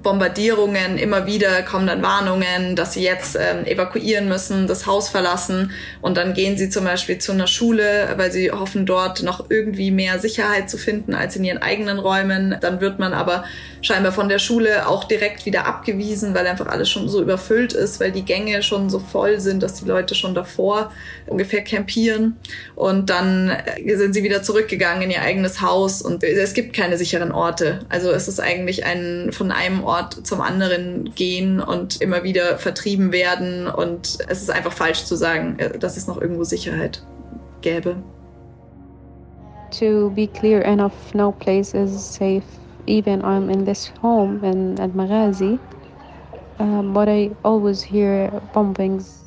Bombardierungen, 0.02 0.98
immer 0.98 1.26
wieder 1.26 1.62
kommen 1.64 1.88
dann 1.88 2.02
Warnungen, 2.02 2.76
dass 2.76 2.94
sie 2.94 3.04
jetzt 3.04 3.36
ähm, 3.40 3.66
evakuieren 3.66 4.28
müssen, 4.28 4.68
das 4.68 4.86
Haus 4.86 5.10
verlassen 5.10 5.72
und 6.02 6.18
dann 6.18 6.34
gehen 6.34 6.58
sie 6.58 6.70
zum 6.70 6.86
Beispiel 6.86 7.18
zu 7.20 7.32
einer 7.32 7.48
Schule, 7.48 8.14
weil 8.18 8.32
sie 8.32 8.52
hoffen 8.52 8.86
dort 8.86 9.24
noch 9.24 9.50
irgendwie 9.50 9.92
mehr 9.92 10.20
Sicherheit 10.20 10.70
zu 10.70 10.78
finden 10.78 11.14
als 11.14 11.36
in 11.36 11.44
ihren 11.44 11.60
eigenen 11.60 12.00
Räumen. 12.00 12.58
Dann 12.62 12.82
wird 12.82 13.00
man 13.00 13.14
aber 13.14 13.44
scheinbar 13.82 14.12
von 14.12 14.30
der 14.30 14.40
Schule 14.40 14.88
auch 14.88 15.04
direkt 15.04 15.46
wieder 15.46 15.66
abgewiesen, 15.66 16.34
weil 16.34 16.48
einfach 16.48 16.68
alles 16.68 16.90
schon 16.90 17.08
so 17.10 17.22
überfüllt 17.22 17.74
ist, 17.74 18.00
weil 18.00 18.12
die 18.12 18.26
Gänge 18.26 18.64
schon 18.64 18.90
so 18.90 19.00
voll 19.00 19.40
sind, 19.40 19.62
dass 19.62 19.76
die 19.76 19.86
Leute 19.86 20.16
schon 20.16 20.34
davor 20.34 20.92
ungefähr 21.28 21.64
campieren 21.64 22.38
und 22.76 23.10
dann 23.10 23.50
äh, 23.50 23.96
sind 23.96 24.14
sie 24.14 24.24
wieder 24.24 24.42
zurückgegangen 24.44 25.04
in 25.04 25.12
ihr 25.12 25.22
eigenes 25.22 25.62
Haus 25.62 26.02
und 26.02 26.24
es 26.24 26.54
gibt 26.54 26.74
keine 26.74 26.98
sicheren 26.98 27.32
Orte. 27.32 27.80
Also 27.90 28.12
es 28.12 28.28
ist 28.28 28.40
eigentlich 28.40 28.86
ein 28.86 29.32
von 29.32 29.52
einem 29.52 29.83
Ort 29.84 30.26
zum 30.26 30.42
anderen 30.42 31.14
gehen 31.16 31.60
und 31.60 32.02
immer 32.02 32.24
wieder 32.24 32.58
vertrieben 32.58 33.12
werden. 33.12 33.68
Und 33.68 34.18
es 34.28 34.42
ist 34.42 34.52
einfach 34.52 34.74
falsch 34.74 35.06
zu 35.06 35.16
sagen, 35.16 35.58
äh, 35.60 35.78
dass 35.78 35.98
es 35.98 36.08
noch 36.08 36.20
irgendwo 36.20 36.44
Sicherheit 36.44 37.04
gäbe. 37.62 37.96
To 39.80 40.12
be 40.12 40.28
clear 40.28 40.64
enough, 40.64 41.14
no 41.14 41.32
place 41.32 41.74
is 41.74 41.92
safe. 41.92 42.44
Even 42.86 43.22
I'm 43.22 43.50
in 43.50 43.66
this 43.66 43.92
home 44.02 44.44
in 44.44 44.78
Al 44.80 44.90
Maghazi, 44.90 45.58
um, 46.60 46.94
but 46.94 47.08
I 47.08 47.32
always 47.44 47.82
hear 47.82 48.30
bombings 48.54 49.23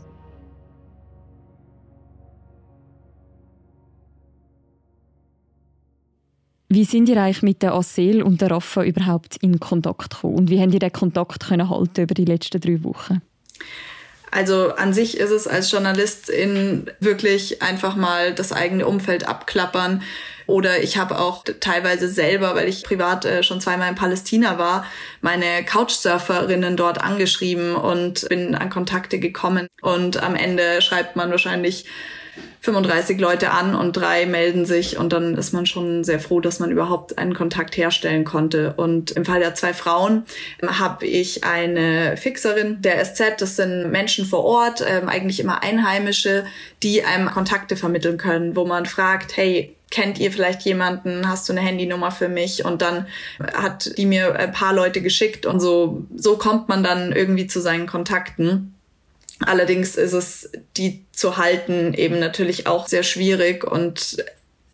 Wie 6.77 6.85
sind 6.85 7.09
ihr 7.09 7.17
eigentlich 7.17 7.41
mit 7.41 7.63
der 7.63 7.73
Assel 7.73 8.21
und 8.21 8.43
der 8.43 8.51
Rafa 8.51 8.83
überhaupt 8.83 9.39
in 9.39 9.59
Kontakt 9.59 10.11
gekommen? 10.11 10.35
Und 10.35 10.51
wie 10.51 10.61
haben 10.61 10.71
ihr 10.75 10.79
den 10.79 10.93
Kontakt 10.93 11.47
können 11.47 11.71
halten 11.71 12.03
über 12.03 12.13
die 12.13 12.27
letzten 12.27 12.61
drei 12.61 12.85
Wochen? 12.85 13.23
Also 14.31 14.75
an 14.75 14.93
sich 14.93 15.17
ist 15.17 15.31
es 15.31 15.47
als 15.47 15.71
Journalistin 15.71 16.91
wirklich 17.01 17.63
einfach 17.63 17.97
mal 17.97 18.35
das 18.35 18.53
eigene 18.53 18.87
Umfeld 18.87 19.27
abklappern. 19.27 20.03
Oder 20.47 20.83
ich 20.83 20.99
habe 20.99 21.19
auch 21.19 21.45
teilweise 21.61 22.11
selber, 22.11 22.55
weil 22.55 22.69
ich 22.69 22.85
privat 22.85 23.25
äh, 23.25 23.43
schon 23.43 23.63
zweimal 23.63 23.89
in 23.89 23.95
Palästina 23.95 24.59
war, 24.59 24.85
meine 25.23 25.65
Couchsurferinnen 25.65 26.77
dort 26.77 27.01
angeschrieben 27.01 27.75
und 27.75 28.29
bin 28.29 28.55
an 28.55 28.69
Kontakte 28.69 29.19
gekommen. 29.19 29.67
Und 29.81 30.23
am 30.23 30.35
Ende 30.35 30.83
schreibt 30.83 31.17
man 31.17 31.31
wahrscheinlich 31.31 31.87
35 32.61 33.21
Leute 33.21 33.51
an 33.51 33.75
und 33.75 33.93
drei 33.97 34.27
melden 34.27 34.67
sich 34.67 34.99
und 34.99 35.13
dann 35.13 35.37
ist 35.37 35.53
man 35.53 35.67
schon 35.67 36.05
sehr 36.05 36.19
froh, 36.19 36.41
dass 36.41 36.59
man 36.59 36.71
überhaupt 36.71 37.17
einen 37.19 37.35
Kontakt 37.35 37.77
herstellen 37.77 38.25
konnte. 38.25 38.75
Und 38.77 39.13
im 39.13 39.25
Fall 39.25 39.41
der 39.41 39.55
zwei 39.55 39.73
Frauen 39.73 40.25
ähm, 40.63 40.79
habe 40.79 41.07
ich 41.07 41.45
eine 41.45 42.17
Fixerin 42.17 42.83
der 42.83 43.05
SZ, 43.05 43.41
das 43.41 43.57
sind 43.57 43.91
Menschen 43.91 44.25
vor 44.27 44.45
Ort, 44.45 44.85
ähm, 44.87 45.09
eigentlich 45.09 45.41
immer 45.41 45.63
Einheimische, 45.63 46.45
die 46.83 47.05
einem 47.05 47.31
Kontakte 47.31 47.77
vermitteln 47.77 48.19
können, 48.19 48.57
wo 48.57 48.65
man 48.65 48.87
fragt, 48.87 49.37
hey, 49.37 49.77
kennt 49.91 50.19
ihr 50.19 50.33
vielleicht 50.33 50.63
jemanden, 50.63 51.29
hast 51.29 51.49
du 51.49 51.53
eine 51.53 51.63
Handynummer 51.63 52.11
für 52.11 52.29
mich? 52.29 52.65
Und 52.65 52.83
dann 52.83 53.07
hat 53.55 53.97
die 53.97 54.07
mir 54.07 54.35
ein 54.35 54.53
paar 54.53 54.73
Leute 54.73 55.01
geschickt 55.01 55.47
und 55.47 55.61
so, 55.61 56.05
so 56.15 56.37
kommt 56.37 56.69
man 56.69 56.83
dann 56.83 57.13
irgendwie 57.13 57.47
zu 57.47 57.61
seinen 57.61 57.87
Kontakten. 57.87 58.76
Allerdings 59.41 59.97
ist 59.97 60.13
es, 60.13 60.51
die 60.77 61.05
zu 61.13 61.37
halten, 61.37 61.93
eben 61.95 62.19
natürlich 62.19 62.67
auch 62.67 62.89
sehr 62.89 63.03
schwierig 63.03 63.65
und 63.65 64.17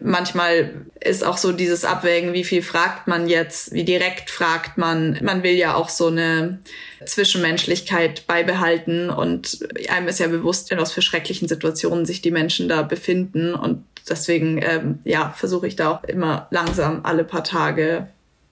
manchmal 0.04 0.71
ist 1.00 1.25
auch 1.25 1.37
so 1.37 1.52
dieses 1.52 1.85
Abwägen, 1.85 2.33
wie 2.33 2.45
viel 2.45 2.62
fragt 2.62 3.09
man 3.09 3.28
jetzt, 3.28 3.73
wie 3.73 3.85
direkt 3.85 4.31
fragt 4.31 4.78
man. 4.78 5.19
Man 5.23 5.42
will 5.42 5.54
ja 5.54 5.75
auch 5.75 5.88
so 5.88 6.09
eine 6.09 6.61
Zwischenmenschlichkeit 7.04 8.26
beibehalten 8.26 9.11
und 9.11 9.66
einem 9.88 10.09
ist 10.09 10.21
ja 10.21 10.28
bewusst, 10.28 10.71
in 10.71 10.78
was 10.78 10.92
für 10.92 11.02
schrecklichen 11.02 11.49
Situationen 11.49 12.07
sich 12.07 12.23
die 12.23 12.31
Menschen 12.31 12.69
da 12.69 12.83
befinden 12.83 13.54
und 13.54 13.85
deswegen, 14.09 14.61
ähm, 14.62 14.99
ja, 15.04 15.35
versuche 15.37 15.66
ich 15.66 15.76
da 15.76 15.90
auch 15.90 16.04
immer 16.04 16.49
langsam 16.50 17.00
alle 17.04 17.25
paar 17.25 17.45
Tage 17.45 18.09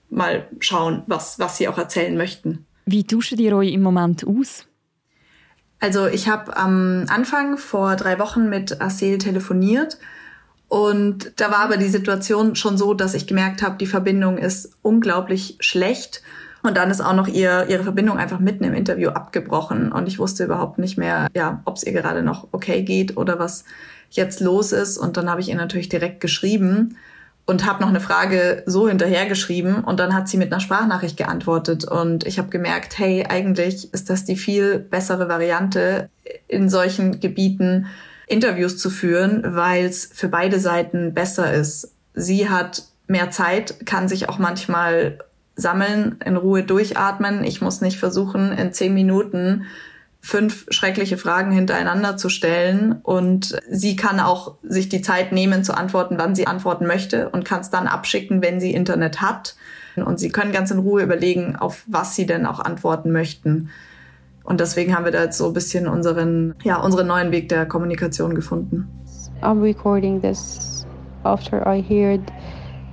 mal 0.09 0.47
schauen, 0.59 1.03
was, 1.07 1.39
was 1.39 1.57
sie 1.57 1.67
auch 1.67 1.77
erzählen 1.77 2.17
möchten. 2.17 2.65
Wie 2.85 3.03
duschen 3.03 3.37
die 3.37 3.51
euch 3.53 3.71
im 3.71 3.81
Moment 3.81 4.25
aus? 4.27 4.65
Also 5.81 6.07
ich 6.07 6.29
habe 6.29 6.55
am 6.55 7.05
Anfang 7.09 7.57
vor 7.57 7.95
drei 7.97 8.19
Wochen 8.19 8.47
mit 8.47 8.79
Asel 8.81 9.17
telefoniert 9.17 9.97
und 10.71 11.33
da 11.35 11.51
war 11.51 11.59
aber 11.59 11.75
die 11.75 11.89
Situation 11.89 12.55
schon 12.55 12.77
so, 12.77 12.93
dass 12.93 13.13
ich 13.13 13.27
gemerkt 13.27 13.61
habe, 13.61 13.75
die 13.77 13.87
Verbindung 13.87 14.37
ist 14.37 14.71
unglaublich 14.83 15.57
schlecht. 15.59 16.21
Und 16.63 16.77
dann 16.77 16.89
ist 16.89 17.01
auch 17.01 17.13
noch 17.13 17.27
ihr, 17.27 17.65
ihre 17.67 17.83
Verbindung 17.83 18.17
einfach 18.17 18.39
mitten 18.39 18.63
im 18.63 18.73
Interview 18.73 19.09
abgebrochen. 19.09 19.91
Und 19.91 20.07
ich 20.07 20.17
wusste 20.17 20.45
überhaupt 20.45 20.77
nicht 20.77 20.97
mehr, 20.97 21.27
ja, 21.35 21.61
ob 21.65 21.75
es 21.75 21.83
ihr 21.83 21.91
gerade 21.91 22.23
noch 22.23 22.47
okay 22.53 22.83
geht 22.83 23.17
oder 23.17 23.37
was 23.37 23.65
jetzt 24.11 24.39
los 24.39 24.71
ist. 24.71 24.97
Und 24.97 25.17
dann 25.17 25.29
habe 25.29 25.41
ich 25.41 25.49
ihr 25.49 25.55
natürlich 25.55 25.89
direkt 25.89 26.21
geschrieben 26.21 26.95
und 27.51 27.65
habe 27.65 27.81
noch 27.81 27.89
eine 27.89 27.99
Frage 27.99 28.63
so 28.65 28.87
hinterhergeschrieben 28.87 29.83
und 29.83 29.99
dann 29.99 30.15
hat 30.15 30.29
sie 30.29 30.37
mit 30.37 30.53
einer 30.53 30.61
Sprachnachricht 30.61 31.17
geantwortet 31.17 31.83
und 31.83 32.25
ich 32.25 32.39
habe 32.39 32.47
gemerkt, 32.47 32.97
hey, 32.97 33.25
eigentlich 33.27 33.93
ist 33.93 34.09
das 34.09 34.23
die 34.23 34.37
viel 34.37 34.79
bessere 34.79 35.27
Variante 35.27 36.09
in 36.47 36.69
solchen 36.69 37.19
Gebieten 37.19 37.87
Interviews 38.27 38.77
zu 38.77 38.89
führen, 38.89 39.43
weil 39.45 39.83
es 39.83 40.05
für 40.05 40.29
beide 40.29 40.61
Seiten 40.61 41.13
besser 41.13 41.53
ist. 41.53 41.93
Sie 42.13 42.49
hat 42.49 42.85
mehr 43.07 43.31
Zeit, 43.31 43.85
kann 43.85 44.07
sich 44.07 44.29
auch 44.29 44.39
manchmal 44.39 45.19
sammeln, 45.57 46.15
in 46.25 46.37
Ruhe 46.37 46.63
durchatmen. 46.63 47.43
Ich 47.43 47.59
muss 47.59 47.81
nicht 47.81 47.99
versuchen, 47.99 48.53
in 48.53 48.71
zehn 48.71 48.93
Minuten 48.93 49.65
fünf 50.21 50.67
schreckliche 50.69 51.17
Fragen 51.17 51.51
hintereinander 51.51 52.15
zu 52.15 52.29
stellen 52.29 52.99
und 53.01 53.59
sie 53.69 53.95
kann 53.95 54.19
auch 54.19 54.55
sich 54.61 54.87
die 54.87 55.01
Zeit 55.01 55.31
nehmen 55.31 55.63
zu 55.63 55.75
antworten, 55.75 56.15
wann 56.19 56.35
sie 56.35 56.45
antworten 56.45 56.85
möchte 56.85 57.29
und 57.29 57.43
kann 57.43 57.61
es 57.61 57.71
dann 57.71 57.87
abschicken, 57.87 58.41
wenn 58.41 58.59
sie 58.59 58.71
Internet 58.73 59.21
hat. 59.21 59.55
Und 59.95 60.19
sie 60.19 60.29
können 60.29 60.53
ganz 60.53 60.71
in 60.71 60.79
Ruhe 60.79 61.01
überlegen, 61.01 61.55
auf 61.55 61.83
was 61.87 62.15
sie 62.15 62.25
denn 62.25 62.45
auch 62.45 62.59
antworten 62.59 63.11
möchten. 63.11 63.69
Und 64.43 64.59
deswegen 64.59 64.95
haben 64.95 65.05
wir 65.05 65.11
da 65.11 65.23
jetzt 65.23 65.37
so 65.37 65.47
ein 65.47 65.53
bisschen 65.53 65.87
unseren, 65.87 66.55
ja, 66.63 66.77
unseren 66.77 67.07
neuen 67.07 67.31
Weg 67.31 67.49
der 67.49 67.65
Kommunikation 67.65 68.35
gefunden. 68.35 68.87
I'm 69.41 69.61
recording 69.61 70.21
this 70.21 70.85
after 71.23 71.65
I 71.65 71.81
heard 71.81 72.21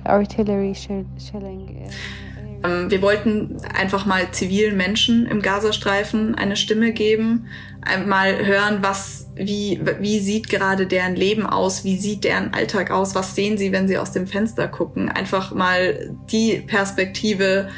artillery 0.05 0.73
shelling. 0.73 1.87
Ähm, 2.63 2.91
wir 2.91 3.01
wollten 3.01 3.57
einfach 3.73 4.05
mal 4.05 4.31
zivilen 4.31 4.77
Menschen 4.77 5.25
im 5.25 5.41
Gazastreifen 5.41 6.35
eine 6.35 6.55
Stimme 6.55 6.91
geben, 6.91 7.47
mal 8.05 8.45
hören, 8.45 8.79
was, 8.81 9.29
wie, 9.35 9.79
wie 9.99 10.19
sieht 10.19 10.49
gerade 10.49 10.85
deren 10.85 11.15
Leben 11.15 11.45
aus, 11.45 11.85
wie 11.85 11.97
sieht 11.97 12.25
deren 12.25 12.53
Alltag 12.53 12.91
aus, 12.91 13.15
was 13.15 13.35
sehen 13.35 13.57
sie, 13.57 13.71
wenn 13.71 13.87
sie 13.87 13.97
aus 13.97 14.11
dem 14.11 14.27
Fenster 14.27 14.67
gucken. 14.67 15.09
Einfach 15.09 15.53
mal 15.53 16.13
die 16.29 16.57
Perspektive 16.57 17.69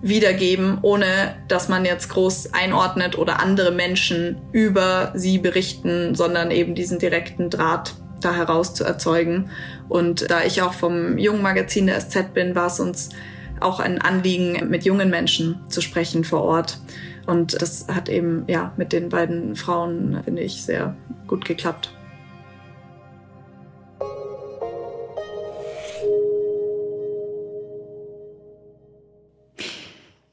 wiedergeben, 0.00 0.78
ohne 0.82 1.36
dass 1.48 1.68
man 1.68 1.84
jetzt 1.84 2.08
groß 2.08 2.54
einordnet 2.54 3.18
oder 3.18 3.40
andere 3.40 3.72
Menschen 3.72 4.40
über 4.52 5.12
sie 5.14 5.38
berichten, 5.38 6.14
sondern 6.14 6.50
eben 6.50 6.74
diesen 6.74 6.98
direkten 6.98 7.50
Draht 7.50 7.94
da 8.20 8.34
heraus 8.34 8.74
zu 8.74 8.84
erzeugen. 8.84 9.50
Und 9.88 10.30
da 10.30 10.42
ich 10.44 10.62
auch 10.62 10.72
vom 10.72 11.18
jungen 11.18 11.42
Magazin 11.42 11.86
der 11.86 12.00
SZ 12.00 12.34
bin, 12.34 12.54
war 12.54 12.66
es 12.66 12.80
uns 12.80 13.10
auch 13.64 13.80
ein 13.80 14.00
Anliegen, 14.00 14.68
mit 14.68 14.84
jungen 14.84 15.10
Menschen 15.10 15.60
zu 15.68 15.80
sprechen 15.80 16.24
vor 16.24 16.42
Ort. 16.42 16.78
Und 17.26 17.60
das 17.60 17.86
hat 17.88 18.08
eben 18.08 18.44
ja 18.48 18.72
mit 18.76 18.92
den 18.92 19.08
beiden 19.08 19.56
Frauen, 19.56 20.20
finde 20.24 20.42
ich, 20.42 20.62
sehr 20.62 20.96
gut 21.26 21.44
geklappt. 21.44 21.94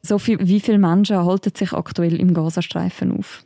Sophie, 0.02 0.38
wie 0.40 0.60
viele 0.60 0.80
Menschen 0.80 1.24
halten 1.24 1.54
sich 1.56 1.72
aktuell 1.72 2.20
im 2.20 2.34
Gazastreifen 2.34 3.16
auf? 3.18 3.46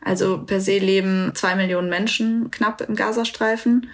Also 0.00 0.38
per 0.38 0.60
se 0.60 0.78
leben 0.78 1.32
zwei 1.34 1.54
Millionen 1.54 1.90
Menschen 1.90 2.50
knapp 2.50 2.80
im 2.80 2.94
Gazastreifen. 2.94 3.88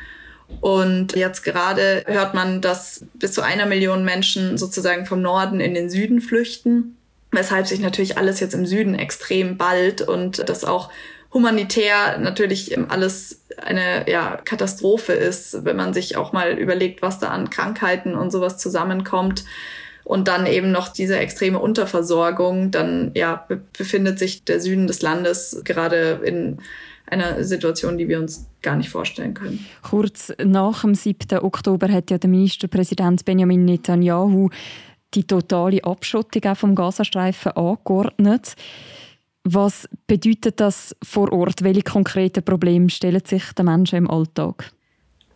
Und 0.60 1.16
jetzt 1.16 1.42
gerade 1.42 2.04
hört 2.06 2.34
man, 2.34 2.60
dass 2.60 3.04
bis 3.14 3.32
zu 3.32 3.42
einer 3.42 3.66
Million 3.66 4.04
Menschen 4.04 4.58
sozusagen 4.58 5.06
vom 5.06 5.22
Norden 5.22 5.60
in 5.60 5.74
den 5.74 5.90
Süden 5.90 6.20
flüchten, 6.20 6.96
weshalb 7.30 7.66
sich 7.66 7.80
natürlich 7.80 8.18
alles 8.18 8.40
jetzt 8.40 8.54
im 8.54 8.66
Süden 8.66 8.94
extrem 8.94 9.56
ballt 9.56 10.02
und 10.02 10.48
das 10.48 10.64
auch 10.64 10.90
humanitär 11.32 12.18
natürlich 12.18 12.78
alles 12.90 13.42
eine 13.56 14.08
ja, 14.08 14.36
Katastrophe 14.44 15.12
ist, 15.12 15.64
wenn 15.64 15.76
man 15.76 15.94
sich 15.94 16.16
auch 16.16 16.32
mal 16.32 16.58
überlegt, 16.58 17.02
was 17.02 17.18
da 17.18 17.28
an 17.28 17.50
Krankheiten 17.50 18.14
und 18.14 18.30
sowas 18.30 18.58
zusammenkommt. 18.58 19.44
Und 20.04 20.26
dann 20.26 20.46
eben 20.46 20.72
noch 20.72 20.88
diese 20.88 21.16
extreme 21.16 21.60
Unterversorgung, 21.60 22.72
dann 22.72 23.12
ja, 23.14 23.46
befindet 23.76 24.18
sich 24.18 24.44
der 24.44 24.60
Süden 24.60 24.88
des 24.88 25.00
Landes 25.00 25.62
gerade 25.64 26.20
in 26.24 26.58
einer 27.12 27.44
Situation, 27.44 27.98
die 27.98 28.08
wir 28.08 28.18
uns 28.18 28.46
gar 28.62 28.76
nicht 28.76 28.88
vorstellen 28.88 29.34
können. 29.34 29.64
Kurz 29.82 30.32
nach 30.42 30.82
dem 30.82 30.94
7. 30.94 31.38
Oktober 31.38 31.88
hat 31.88 32.10
ja 32.10 32.18
der 32.18 32.30
Ministerpräsident 32.30 33.24
Benjamin 33.24 33.64
Netanyahu 33.64 34.48
die 35.14 35.24
totale 35.24 35.84
Abschottung 35.84 36.54
vom 36.54 36.74
Gazastreifen 36.74 37.52
angeordnet. 37.52 38.54
Was 39.44 39.88
bedeutet 40.06 40.60
das 40.60 40.96
vor 41.02 41.32
Ort? 41.32 41.62
Welche 41.62 41.82
konkreten 41.82 42.44
Probleme 42.44 42.88
stellen 42.88 43.22
sich 43.24 43.52
den 43.52 43.66
Menschen 43.66 43.98
im 43.98 44.10
Alltag? 44.10 44.72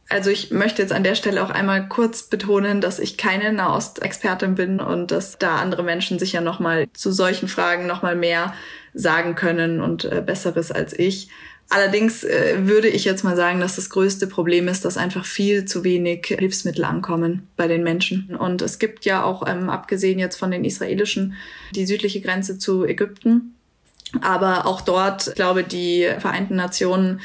Also 0.08 0.30
ich 0.30 0.52
möchte 0.52 0.82
jetzt 0.82 0.92
an 0.92 1.02
der 1.02 1.16
Stelle 1.16 1.42
auch 1.42 1.50
einmal 1.50 1.88
kurz 1.88 2.22
betonen, 2.22 2.80
dass 2.80 3.00
ich 3.00 3.16
keine 3.16 3.52
Nahost-Expertin 3.52 4.54
bin 4.54 4.80
und 4.80 5.10
dass 5.10 5.38
da 5.38 5.56
andere 5.56 5.82
Menschen 5.82 6.20
sicher 6.20 6.40
noch 6.40 6.60
mal 6.60 6.86
zu 6.92 7.10
solchen 7.10 7.48
Fragen 7.48 7.86
noch 7.86 8.02
mal 8.02 8.14
mehr 8.14 8.54
sagen 8.94 9.34
können 9.34 9.80
und 9.80 10.04
äh, 10.04 10.22
besseres 10.24 10.70
als 10.70 10.96
ich. 10.96 11.28
Allerdings 11.68 12.22
äh, 12.22 12.58
würde 12.60 12.88
ich 12.88 13.04
jetzt 13.04 13.24
mal 13.24 13.34
sagen, 13.34 13.58
dass 13.58 13.74
das 13.74 13.90
größte 13.90 14.28
Problem 14.28 14.68
ist, 14.68 14.84
dass 14.84 14.96
einfach 14.96 15.24
viel 15.24 15.64
zu 15.64 15.82
wenig 15.82 16.26
Hilfsmittel 16.26 16.84
ankommen 16.84 17.48
bei 17.56 17.66
den 17.66 17.82
Menschen. 17.82 18.36
Und 18.36 18.62
es 18.62 18.78
gibt 18.78 19.04
ja 19.04 19.24
auch, 19.24 19.46
ähm, 19.48 19.68
abgesehen 19.68 20.18
jetzt 20.20 20.36
von 20.36 20.52
den 20.52 20.64
israelischen, 20.64 21.34
die 21.74 21.86
südliche 21.86 22.20
Grenze 22.20 22.58
zu 22.58 22.84
Ägypten. 22.84 23.56
Aber 24.20 24.66
auch 24.66 24.80
dort, 24.80 25.26
ich 25.26 25.34
glaube, 25.34 25.64
die 25.64 26.08
Vereinten 26.20 26.54
Nationen 26.54 27.20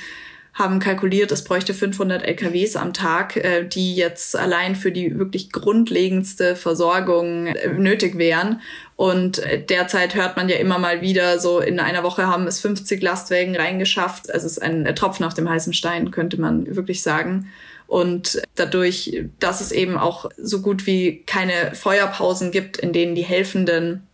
haben 0.53 0.79
kalkuliert, 0.79 1.31
es 1.31 1.43
bräuchte 1.43 1.73
500 1.73 2.23
LKWs 2.23 2.75
am 2.75 2.93
Tag, 2.93 3.37
äh, 3.37 3.63
die 3.63 3.95
jetzt 3.95 4.35
allein 4.35 4.75
für 4.75 4.91
die 4.91 5.17
wirklich 5.17 5.51
grundlegendste 5.51 6.55
Versorgung 6.55 7.47
äh, 7.47 7.73
nötig 7.73 8.17
wären. 8.17 8.61
Und 9.01 9.39
äh, 9.39 9.59
derzeit 9.59 10.13
hört 10.13 10.37
man 10.37 10.47
ja 10.47 10.57
immer 10.57 10.77
mal 10.77 11.01
wieder, 11.01 11.39
so 11.39 11.59
in 11.59 11.79
einer 11.79 12.03
Woche 12.03 12.27
haben 12.27 12.45
es 12.45 12.59
50 12.59 13.01
Lastwagen 13.01 13.55
reingeschafft. 13.55 14.31
Also 14.31 14.45
es 14.45 14.57
ist 14.57 14.61
ein 14.61 14.85
Tropfen 14.93 15.25
auf 15.25 15.33
dem 15.33 15.49
heißen 15.49 15.73
Stein, 15.73 16.11
könnte 16.11 16.39
man 16.39 16.75
wirklich 16.75 17.01
sagen. 17.01 17.47
Und 17.87 18.39
dadurch, 18.53 19.23
dass 19.39 19.59
es 19.59 19.71
eben 19.71 19.97
auch 19.97 20.29
so 20.37 20.61
gut 20.61 20.85
wie 20.85 21.23
keine 21.25 21.73
Feuerpausen 21.73 22.51
gibt, 22.51 22.77
in 22.77 22.93
denen 22.93 23.15
die 23.15 23.23
Helfenden 23.23 24.05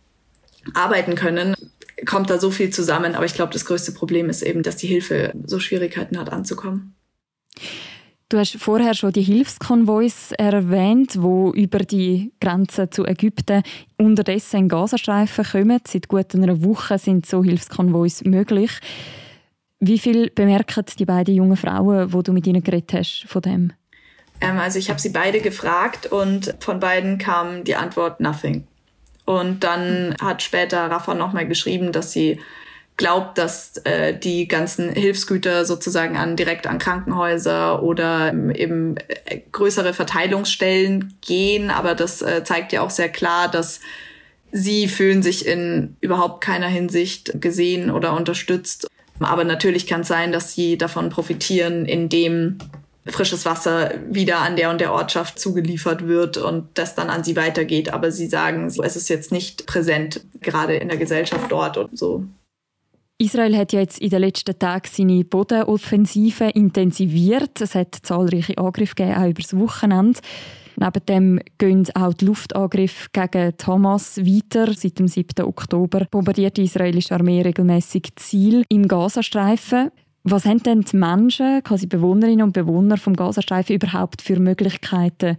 arbeiten 0.72 1.16
können, 1.16 1.54
kommt 2.06 2.30
da 2.30 2.38
so 2.38 2.50
viel 2.50 2.70
zusammen. 2.70 3.14
Aber 3.14 3.26
ich 3.26 3.34
glaube, 3.34 3.52
das 3.52 3.66
größte 3.66 3.92
Problem 3.92 4.30
ist 4.30 4.40
eben, 4.40 4.62
dass 4.62 4.78
die 4.78 4.86
Hilfe 4.86 5.34
so 5.44 5.60
Schwierigkeiten 5.60 6.18
hat 6.18 6.32
anzukommen. 6.32 6.94
Du 8.30 8.38
hast 8.38 8.56
vorher 8.58 8.92
schon 8.92 9.12
die 9.12 9.22
Hilfskonvois 9.22 10.34
erwähnt, 10.36 11.22
wo 11.22 11.50
über 11.50 11.78
die 11.78 12.30
Grenze 12.42 12.90
zu 12.90 13.06
Ägypten 13.06 13.62
unterdessen 13.96 14.58
in 14.58 14.68
Gazastreifen 14.68 15.46
kommen. 15.46 15.80
Seit 15.86 16.08
gut 16.08 16.34
einer 16.34 16.62
Woche 16.62 16.98
sind 16.98 17.24
so 17.24 17.42
Hilfskonvois 17.42 18.24
möglich. 18.24 18.70
Wie 19.80 19.98
viel 19.98 20.28
bemerken 20.28 20.84
die 20.98 21.06
beiden 21.06 21.36
jungen 21.36 21.56
Frauen, 21.56 22.12
wo 22.12 22.20
du 22.20 22.34
mit 22.34 22.46
ihnen 22.46 22.62
geredet 22.62 22.92
hast, 22.92 23.24
von 23.28 23.40
dem? 23.40 23.72
Ähm, 24.42 24.58
also 24.58 24.78
ich 24.78 24.90
habe 24.90 25.00
sie 25.00 25.10
beide 25.10 25.40
gefragt 25.40 26.12
und 26.12 26.54
von 26.60 26.80
beiden 26.80 27.16
kam 27.16 27.64
die 27.64 27.76
Antwort 27.76 28.20
Nothing. 28.20 28.66
Und 29.24 29.64
dann 29.64 30.14
hat 30.20 30.42
später 30.42 30.90
Rafa 30.90 31.14
nochmal 31.14 31.48
geschrieben, 31.48 31.92
dass 31.92 32.12
sie 32.12 32.40
glaubt, 32.98 33.38
dass 33.38 33.78
äh, 33.84 34.12
die 34.12 34.48
ganzen 34.48 34.90
Hilfsgüter 34.92 35.64
sozusagen 35.64 36.18
an 36.18 36.36
direkt 36.36 36.66
an 36.66 36.78
Krankenhäuser 36.78 37.82
oder 37.82 38.34
eben 38.54 38.96
äh, 38.96 39.40
größere 39.52 39.94
Verteilungsstellen 39.94 41.14
gehen. 41.22 41.70
Aber 41.70 41.94
das 41.94 42.20
äh, 42.20 42.44
zeigt 42.44 42.72
ja 42.72 42.82
auch 42.82 42.90
sehr 42.90 43.08
klar, 43.08 43.48
dass 43.48 43.80
sie 44.50 44.88
fühlen 44.88 45.22
sich 45.22 45.46
in 45.46 45.96
überhaupt 46.00 46.42
keiner 46.42 46.66
Hinsicht 46.66 47.40
gesehen 47.40 47.90
oder 47.90 48.14
unterstützt. 48.14 48.88
Aber 49.20 49.44
natürlich 49.44 49.86
kann 49.86 50.02
es 50.02 50.08
sein, 50.08 50.32
dass 50.32 50.52
sie 50.54 50.76
davon 50.76 51.08
profitieren, 51.08 51.86
indem 51.86 52.58
frisches 53.06 53.46
Wasser 53.46 53.94
wieder 54.10 54.40
an 54.40 54.56
der 54.56 54.70
und 54.70 54.80
der 54.80 54.92
Ortschaft 54.92 55.38
zugeliefert 55.38 56.06
wird 56.06 56.36
und 56.36 56.66
das 56.74 56.96
dann 56.96 57.10
an 57.10 57.22
sie 57.22 57.36
weitergeht. 57.36 57.92
Aber 57.92 58.10
sie 58.10 58.26
sagen, 58.26 58.66
es 58.66 58.96
ist 58.96 59.08
jetzt 59.08 59.30
nicht 59.30 59.66
präsent, 59.66 60.20
gerade 60.40 60.76
in 60.76 60.88
der 60.88 60.98
Gesellschaft 60.98 61.50
dort 61.50 61.76
und 61.76 61.96
so. 61.96 62.24
Israel 63.20 63.56
hat 63.56 63.72
ja 63.72 63.80
jetzt 63.80 63.98
in 63.98 64.10
den 64.10 64.20
letzten 64.20 64.56
Tagen 64.56 64.88
seine 64.88 65.24
Bodenoffensive 65.24 66.50
intensiviert. 66.50 67.60
Es 67.60 67.74
hat 67.74 67.96
zahlreiche 68.02 68.56
Angriffe 68.58 68.94
gegeben, 68.94 69.16
auch 69.16 69.28
über 69.28 69.42
das 69.42 69.56
Wochenende. 69.58 70.20
Neben 70.76 71.06
dem 71.06 71.40
gehen 71.58 71.84
auch 71.96 72.14
die 72.14 72.26
Luftangriffe 72.26 73.08
gegen 73.12 73.54
Hamas 73.66 74.18
weiter. 74.18 74.72
Seit 74.72 75.00
dem 75.00 75.08
7. 75.08 75.44
Oktober 75.44 76.06
bombardiert 76.08 76.58
die 76.58 76.62
israelische 76.62 77.16
Armee 77.16 77.42
regelmäßig 77.42 78.10
Ziel 78.14 78.64
im 78.68 78.86
Gazastreifen. 78.86 79.90
Was 80.22 80.44
haben 80.44 80.62
denn 80.62 80.82
die 80.82 80.96
Menschen, 80.96 81.64
quasi 81.64 81.88
Bewohnerinnen 81.88 82.44
und 82.44 82.52
Bewohner 82.52 82.98
vom 82.98 83.16
Gazastreifen 83.16 83.74
überhaupt 83.74 84.22
für 84.22 84.38
Möglichkeiten, 84.38 85.38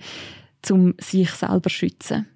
um 0.69 0.95
sich 0.99 1.29
selber 1.31 1.69
zu 1.69 1.69
schützen? 1.69 2.27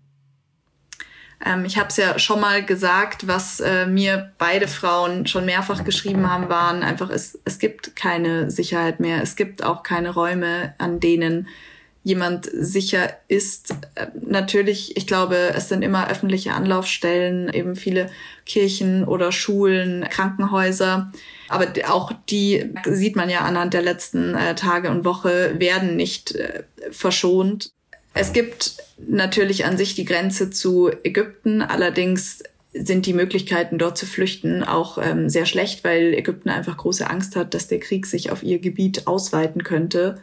Ähm, 1.45 1.65
ich 1.65 1.77
habe 1.77 1.89
es 1.89 1.97
ja 1.97 2.17
schon 2.19 2.39
mal 2.39 2.63
gesagt, 2.63 3.27
was 3.27 3.59
äh, 3.59 3.85
mir 3.85 4.31
beide 4.37 4.67
Frauen 4.67 5.27
schon 5.27 5.45
mehrfach 5.45 5.83
geschrieben 5.83 6.29
haben, 6.29 6.49
waren 6.49 6.83
einfach, 6.83 7.09
es, 7.09 7.39
es 7.45 7.59
gibt 7.59 7.95
keine 7.95 8.49
Sicherheit 8.49 8.99
mehr. 8.99 9.21
Es 9.21 9.35
gibt 9.35 9.63
auch 9.63 9.83
keine 9.83 10.11
Räume, 10.11 10.73
an 10.77 10.99
denen 10.99 11.47
jemand 12.03 12.49
sicher 12.53 13.17
ist. 13.27 13.71
Äh, 13.95 14.07
natürlich, 14.21 14.95
ich 14.97 15.07
glaube, 15.07 15.53
es 15.55 15.69
sind 15.69 15.81
immer 15.81 16.09
öffentliche 16.09 16.53
Anlaufstellen, 16.53 17.51
eben 17.51 17.75
viele 17.75 18.09
Kirchen 18.45 19.05
oder 19.05 19.31
Schulen, 19.31 20.05
Krankenhäuser. 20.09 21.11
Aber 21.49 21.67
auch 21.89 22.11
die 22.29 22.73
sieht 22.85 23.15
man 23.15 23.29
ja 23.29 23.41
anhand 23.41 23.73
der 23.73 23.81
letzten 23.81 24.35
äh, 24.35 24.55
Tage 24.55 24.89
und 24.89 25.05
Woche 25.05 25.59
werden 25.59 25.95
nicht 25.95 26.35
äh, 26.35 26.63
verschont. 26.91 27.71
Es 28.13 28.33
gibt 28.33 28.77
natürlich 28.97 29.65
an 29.65 29.77
sich 29.77 29.95
die 29.95 30.05
Grenze 30.05 30.49
zu 30.49 30.91
Ägypten, 31.03 31.61
allerdings 31.61 32.43
sind 32.73 33.05
die 33.05 33.13
Möglichkeiten 33.13 33.77
dort 33.77 33.97
zu 33.97 34.05
flüchten 34.05 34.63
auch 34.63 34.97
ähm, 34.97 35.29
sehr 35.29 35.45
schlecht, 35.45 35.83
weil 35.83 36.13
Ägypten 36.13 36.49
einfach 36.49 36.77
große 36.77 37.07
Angst 37.07 37.35
hat, 37.35 37.53
dass 37.53 37.67
der 37.67 37.79
Krieg 37.79 38.05
sich 38.07 38.31
auf 38.31 38.41
ihr 38.41 38.59
Gebiet 38.59 39.05
ausweiten 39.05 39.63
könnte. 39.63 40.19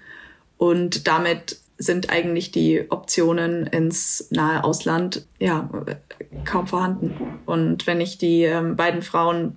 Und 0.58 1.06
damit 1.06 1.58
sind 1.78 2.10
eigentlich 2.10 2.50
die 2.50 2.90
Optionen 2.90 3.66
ins 3.66 4.26
nahe 4.30 4.64
Ausland 4.64 5.26
ja 5.38 5.70
kaum 6.44 6.66
vorhanden. 6.66 7.14
Und 7.46 7.86
wenn 7.86 8.00
ich 8.00 8.18
die 8.18 8.42
ähm, 8.42 8.76
beiden 8.76 9.02
Frauen 9.02 9.56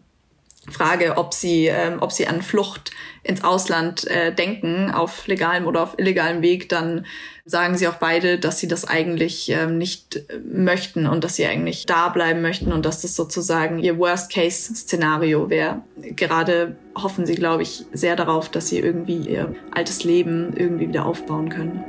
frage, 0.72 1.18
ob 1.18 1.34
sie, 1.34 1.68
ähm, 1.68 1.98
ob 2.00 2.12
sie 2.12 2.28
an 2.28 2.42
Flucht 2.42 2.92
ins 3.24 3.44
Ausland 3.44 4.06
äh, 4.08 4.34
denken, 4.34 4.92
auf 4.92 5.28
legalem 5.28 5.66
oder 5.66 5.84
auf 5.84 5.98
illegalem 5.98 6.42
Weg, 6.42 6.70
dann 6.70 7.06
sagen 7.46 7.78
sie 7.78 7.88
auch 7.88 7.96
beide, 7.96 8.40
dass 8.40 8.60
sie 8.60 8.68
das 8.68 8.86
eigentlich 8.86 9.50
ähm, 9.50 9.78
nicht 9.78 10.26
möchten 10.46 11.08
und 11.08 11.24
dass 11.24 11.36
sie 11.36 11.46
eigentlich 11.46 11.86
da 11.86 12.10
bleiben 12.10 12.42
möchten 12.42 12.72
und 12.72 12.86
dass 12.86 13.02
das 13.02 13.16
sozusagen 13.16 13.80
ihr 13.80 13.98
Worst-Case-Szenario 13.98 15.50
wäre. 15.50 15.82
Gerade 15.98 16.78
hoffen 16.96 17.26
sie, 17.26 17.36
glaube 17.36 17.64
ich, 17.64 17.86
sehr 17.92 18.16
darauf, 18.16 18.50
dass 18.50 18.70
sie 18.70 18.80
irgendwie 18.80 19.18
ihr 19.18 19.56
altes 19.72 20.04
Leben 20.04 20.54
irgendwie 20.56 20.88
wieder 20.88 21.06
aufbauen 21.06 21.50
können. 21.50 21.84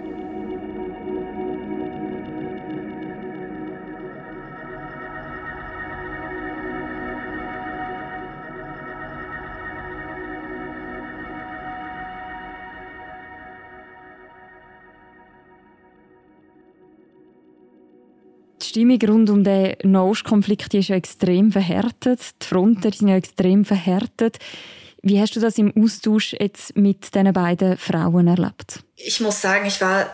Stimmung 18.75 18.99
rund 19.09 19.31
um 19.31 19.45
den 19.45 19.77
Nahostkonflikt 19.85 20.75
ist 20.75 20.89
ja 20.89 20.97
extrem 20.97 21.53
verhärtet. 21.53 22.43
Die 22.43 22.47
Fronten 22.49 22.91
sind 22.91 23.07
ja 23.07 23.15
extrem 23.15 23.65
verhärtet. 23.65 24.41
Wie 25.07 25.21
hast 25.21 25.37
du 25.37 25.41
das 25.41 25.59
im 25.59 25.71
Austausch 25.77 26.35
jetzt 26.41 26.77
mit 26.77 27.15
diesen 27.15 27.33
beiden 27.35 27.77
Frauen 27.77 28.27
erlebt? 28.27 28.81
Ich 28.97 29.21
muss 29.21 29.41
sagen, 29.43 29.67
ich 29.67 29.81
war 29.83 30.11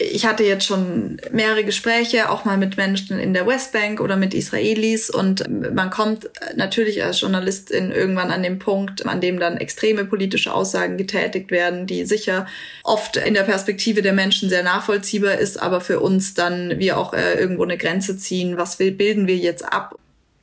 ich 0.00 0.26
hatte 0.26 0.44
jetzt 0.44 0.64
schon 0.64 1.20
mehrere 1.32 1.64
Gespräche, 1.64 2.30
auch 2.30 2.44
mal 2.44 2.56
mit 2.56 2.76
Menschen 2.76 3.18
in 3.18 3.34
der 3.34 3.46
Westbank 3.48 4.00
oder 4.00 4.16
mit 4.16 4.32
Israelis 4.32 5.10
und 5.10 5.44
man 5.74 5.90
kommt 5.90 6.30
natürlich 6.54 7.02
als 7.02 7.20
Journalistin 7.20 7.90
irgendwann 7.90 8.30
an 8.30 8.44
den 8.44 8.60
Punkt, 8.60 9.06
an 9.06 9.20
dem 9.20 9.40
dann 9.40 9.56
extreme 9.56 10.04
politische 10.04 10.54
Aussagen 10.54 10.98
getätigt 10.98 11.50
werden, 11.50 11.88
die 11.88 12.04
sicher 12.04 12.46
oft 12.84 13.16
in 13.16 13.34
der 13.34 13.42
Perspektive 13.42 14.02
der 14.02 14.12
Menschen 14.12 14.48
sehr 14.48 14.62
nachvollziehbar 14.62 15.34
ist, 15.38 15.60
aber 15.60 15.80
für 15.80 15.98
uns 15.98 16.34
dann 16.34 16.78
wir 16.78 16.96
auch 16.96 17.12
äh, 17.12 17.34
irgendwo 17.34 17.64
eine 17.64 17.76
Grenze 17.76 18.16
ziehen. 18.16 18.56
Was 18.56 18.76
bilden 18.76 19.26
wir 19.26 19.36
jetzt 19.36 19.64
ab? 19.64 19.98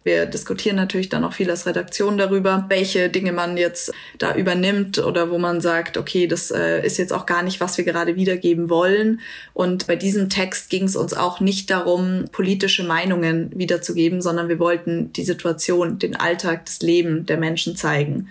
Wir 0.06 0.28
diskutieren 0.28 0.76
natürlich 0.76 1.10
dann 1.10 1.24
auch 1.24 1.34
viel 1.34 1.50
als 1.50 1.66
Redaktion 1.66 2.20
darüber, 2.20 2.66
welche 2.70 3.10
Dinge 3.10 3.32
man 3.32 3.58
jetzt 3.58 3.92
da 4.20 4.36
übernimmt 4.36 5.00
oder 5.00 5.32
wo 5.32 5.40
man 5.40 5.62
sagt, 5.62 5.98
okay, 5.98 6.28
das 6.28 6.52
äh, 6.52 6.86
ist 6.86 7.00
jetzt 7.00 7.12
auch 7.12 7.26
gar 7.26 7.42
nicht, 7.42 7.60
was 7.60 7.80
wir 7.80 7.86
gerade 7.86 8.16
wiedergeben 8.16 8.70
wollen. 8.70 9.20
Und 9.56 9.88
bei 9.88 9.96
diesem 9.96 10.30
Text 10.30 10.70
ging 10.70 10.84
es 10.84 10.96
uns 10.96 11.16
auch 11.16 11.40
nicht 11.40 11.72
darum, 11.72 12.26
politische 12.32 12.84
Meinungen 12.84 13.50
wiederzugeben, 13.56 14.22
sondern 14.22 14.48
wir 14.48 14.60
wollten 14.60 15.12
die 15.12 15.24
Situation, 15.26 15.98
den 15.98 16.16
Alltag, 16.16 16.68
das 16.68 16.82
Leben 16.82 17.26
der 17.26 17.38
Menschen 17.38 17.76
zeigen. 17.76 18.30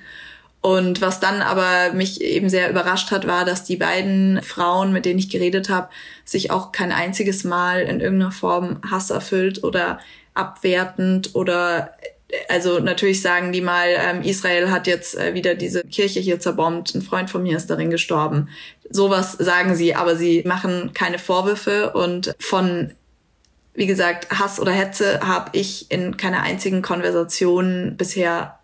Und 0.61 1.01
was 1.01 1.19
dann 1.19 1.43
aber 1.43 1.93
mich 1.93 2.21
eben 2.21 2.49
sehr 2.49 2.71
überrascht 2.71 3.11
hat, 3.11 3.27
war, 3.27 3.45
dass 3.45 3.65
die 3.65 3.77
beiden 3.77 4.41
Frauen, 4.43 4.93
mit 4.93 5.07
denen 5.07 5.19
ich 5.19 5.29
geredet 5.29 5.71
habe, 5.71 5.89
sich 6.25 6.53
auch 6.53 6.71
kein 6.71 6.93
einziges 6.93 7.43
Mal 7.43 7.81
in 7.81 7.99
irgendeiner 7.99 8.31
Form 8.33 8.79
Hass 8.89 9.11
erfüllt 9.11 9.65
oder 9.65 9.99
abwertend 10.35 11.35
oder 11.35 11.95
also 12.49 12.81
natürlich 12.81 13.23
sagen 13.23 13.53
die 13.53 13.61
mal, 13.61 13.89
ähm, 13.89 14.23
Israel 14.23 14.71
hat 14.71 14.87
jetzt 14.87 15.17
äh, 15.17 15.35
wieder 15.35 15.55
diese 15.55 15.85
Kirche 15.85 16.21
hier 16.21 16.41
zerbombt, 16.41 16.95
ein 16.95 17.03
Freund 17.03 17.31
von 17.31 17.43
mir 17.43 17.57
ist 17.57 17.69
darin 17.69 17.91
gestorben. 17.91 18.49
Sowas 18.91 19.33
sagen 19.33 19.75
sie, 19.75 19.95
aber 19.95 20.17
sie 20.17 20.43
machen 20.45 20.93
keine 20.95 21.19
Vorwürfe 21.19 21.93
und 21.93 22.35
von, 22.39 22.93
wie 23.75 23.87
gesagt, 23.87 24.31
Hass 24.31 24.61
oder 24.61 24.73
Hetze 24.73 25.21
habe 25.21 25.51
ich 25.53 25.91
in 25.91 26.17
keiner 26.17 26.43
einzigen 26.43 26.83
Konversation 26.83 27.97
bisher 27.97 28.59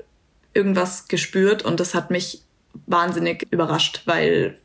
irgendwas 0.52 1.08
gespürt 1.08 1.62
und 1.62 1.80
das 1.80 1.94
hat 1.94 2.10
mich 2.10 2.42
wahnsinnig 2.86 3.46
überrascht, 3.50 4.02
weil 4.06 4.58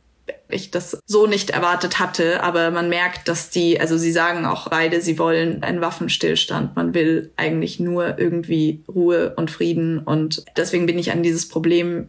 ich 0.48 0.70
das 0.70 0.98
so 1.06 1.26
nicht 1.26 1.50
erwartet 1.50 1.98
hatte, 1.98 2.42
aber 2.42 2.70
man 2.70 2.88
merkt, 2.88 3.28
dass 3.28 3.50
die, 3.50 3.80
also 3.80 3.96
sie 3.96 4.12
sagen 4.12 4.46
auch 4.46 4.68
beide, 4.68 5.00
sie 5.00 5.18
wollen 5.18 5.62
einen 5.62 5.80
Waffenstillstand. 5.80 6.76
Man 6.76 6.94
will 6.94 7.32
eigentlich 7.36 7.80
nur 7.80 8.18
irgendwie 8.18 8.82
Ruhe 8.88 9.34
und 9.36 9.50
Frieden 9.50 9.98
und 9.98 10.44
deswegen 10.56 10.86
bin 10.86 10.98
ich 10.98 11.12
an 11.12 11.22
dieses 11.22 11.48
Problem 11.48 12.08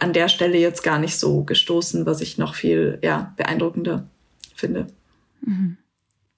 an 0.00 0.12
der 0.12 0.28
Stelle 0.28 0.58
jetzt 0.58 0.82
gar 0.82 0.98
nicht 0.98 1.18
so 1.18 1.42
gestoßen, 1.42 2.04
was 2.06 2.20
ich 2.20 2.38
noch 2.38 2.54
viel 2.54 2.98
ja, 3.02 3.32
beeindruckender 3.36 4.06
finde. 4.54 4.86
Mhm. 5.40 5.78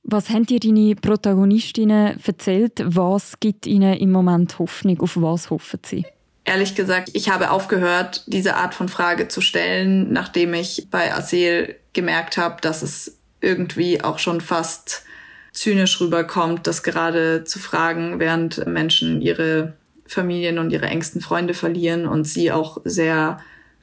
Was 0.05 0.31
haben 0.31 0.47
dir 0.47 0.59
deine 0.59 0.97
Protagonistinnen 0.97 2.19
erzählt? 2.25 2.83
Was 2.85 3.39
gibt 3.39 3.67
ihnen 3.67 3.95
im 3.95 4.11
Moment 4.11 4.59
Hoffnung? 4.59 5.01
Auf 5.01 5.17
was 5.21 5.51
hoffen 5.51 5.81
sie? 5.85 6.05
Ehrlich 6.45 6.75
gesagt, 6.75 7.11
ich 7.13 7.31
habe 7.31 7.51
aufgehört, 7.51 8.25
diese 8.27 8.57
Art 8.57 8.75
von 8.75 8.89
Frage 8.89 9.29
zu 9.29 9.41
stellen, 9.41 10.13
nachdem 10.13 10.55
ich 10.55 10.89
bei 10.91 11.15
Aseel 11.15 11.77
gemerkt 11.93 12.37
habe, 12.37 12.61
dass 12.61 12.83
es 12.83 13.19
irgendwie 13.41 14.03
auch 14.03 14.19
schon 14.19 14.41
fast 14.41 15.05
zynisch 15.53 16.01
rüberkommt, 16.01 16.67
das 16.67 16.83
gerade 16.83 17.45
zu 17.45 17.59
fragen, 17.59 18.19
während 18.19 18.67
Menschen 18.67 19.21
ihre 19.21 19.75
Familien 20.07 20.59
und 20.59 20.73
ihre 20.73 20.87
engsten 20.87 21.21
Freunde 21.21 21.55
verlieren 21.55 22.07
und 22.07 22.25
sie 22.25 22.51
auch 22.51 22.79
sehr 22.85 23.41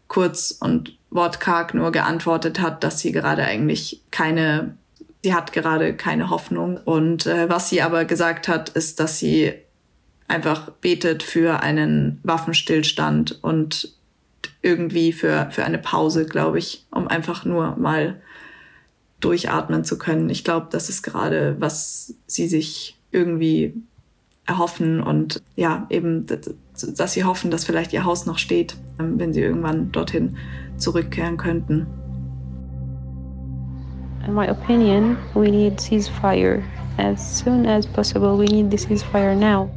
kurz 0.08 0.58
und 0.60 0.98
wortkarg 1.12 1.74
nur 1.74 1.92
geantwortet 1.92 2.60
hat, 2.60 2.84
dass 2.84 3.00
sie 3.00 3.12
gerade 3.12 3.44
eigentlich 3.44 4.02
keine, 4.12 4.76
sie 5.24 5.34
hat 5.34 5.54
gerade 5.54 5.96
keine 5.96 6.30
Hoffnung. 6.30 6.78
Und 6.78 7.26
äh, 7.26 7.50
was 7.50 7.70
sie 7.70 7.82
aber 7.82 8.06
gesagt 8.06 8.48
hat, 8.48 8.70
ist, 8.70 9.00
dass 9.00 9.20
sie 9.20 9.54
einfach 10.30 10.72
betet 10.72 11.24
für 11.24 11.62
einen 11.62 12.20
Waffenstillstand 12.24 13.44
und 13.44 13.94
irgendwie 14.62 15.12
für, 15.12 15.50
für 15.52 15.66
eine 15.66 15.80
Pause, 15.80 16.26
glaube 16.26 16.60
ich, 16.60 16.86
um 16.92 17.08
einfach 17.08 17.46
nur 17.46 17.76
mal 17.78 18.22
durchatmen 19.20 19.84
zu 19.84 19.98
können. 19.98 20.30
Ich 20.30 20.44
glaube, 20.44 20.68
das 20.72 20.90
ist 20.90 21.02
gerade, 21.02 21.58
was 21.60 22.14
sie 22.28 22.48
sich 22.48 22.98
irgendwie 23.12 23.74
erhoffen 24.46 25.02
und 25.02 25.42
ja, 25.56 25.86
eben, 25.90 26.26
dass 26.26 27.14
sie 27.14 27.24
hoffen, 27.24 27.52
dass 27.52 27.66
vielleicht 27.66 27.94
ihr 27.94 28.06
Haus 28.06 28.26
noch 28.26 28.38
steht, 28.38 28.76
ähm, 29.00 29.20
wenn 29.20 29.34
sie 29.34 29.42
irgendwann 29.42 29.92
dorthin 29.92 30.38
zurückkehren 30.78 31.38
könnten. 31.38 31.86
In 34.26 34.34
my 34.34 34.50
opinion, 34.50 35.18
we 35.34 35.50
need 35.50 35.80
ceasefire 35.80 36.64
as 36.98 37.40
soon 37.40 37.66
as 37.66 37.86
possible. 37.88 38.38
We 38.38 38.46
need 38.46 38.72
the 38.72 38.78
ceasefire 38.78 39.36
now. 39.36 39.70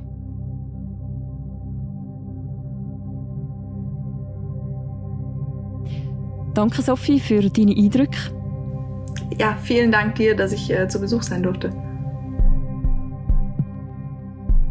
Danke, 6.55 6.83
Sophie, 6.83 7.21
für 7.21 7.41
deine 7.49 7.73
Eindrücke. 7.77 8.19
Ja, 9.39 9.57
vielen 9.63 9.91
Dank 9.91 10.17
dir, 10.17 10.37
dass 10.37 10.53
ich 10.53 10.71
äh, 10.71 10.89
zu 10.89 11.01
Besuch 11.01 11.23
sein 11.23 11.43
durfte. 11.43 11.71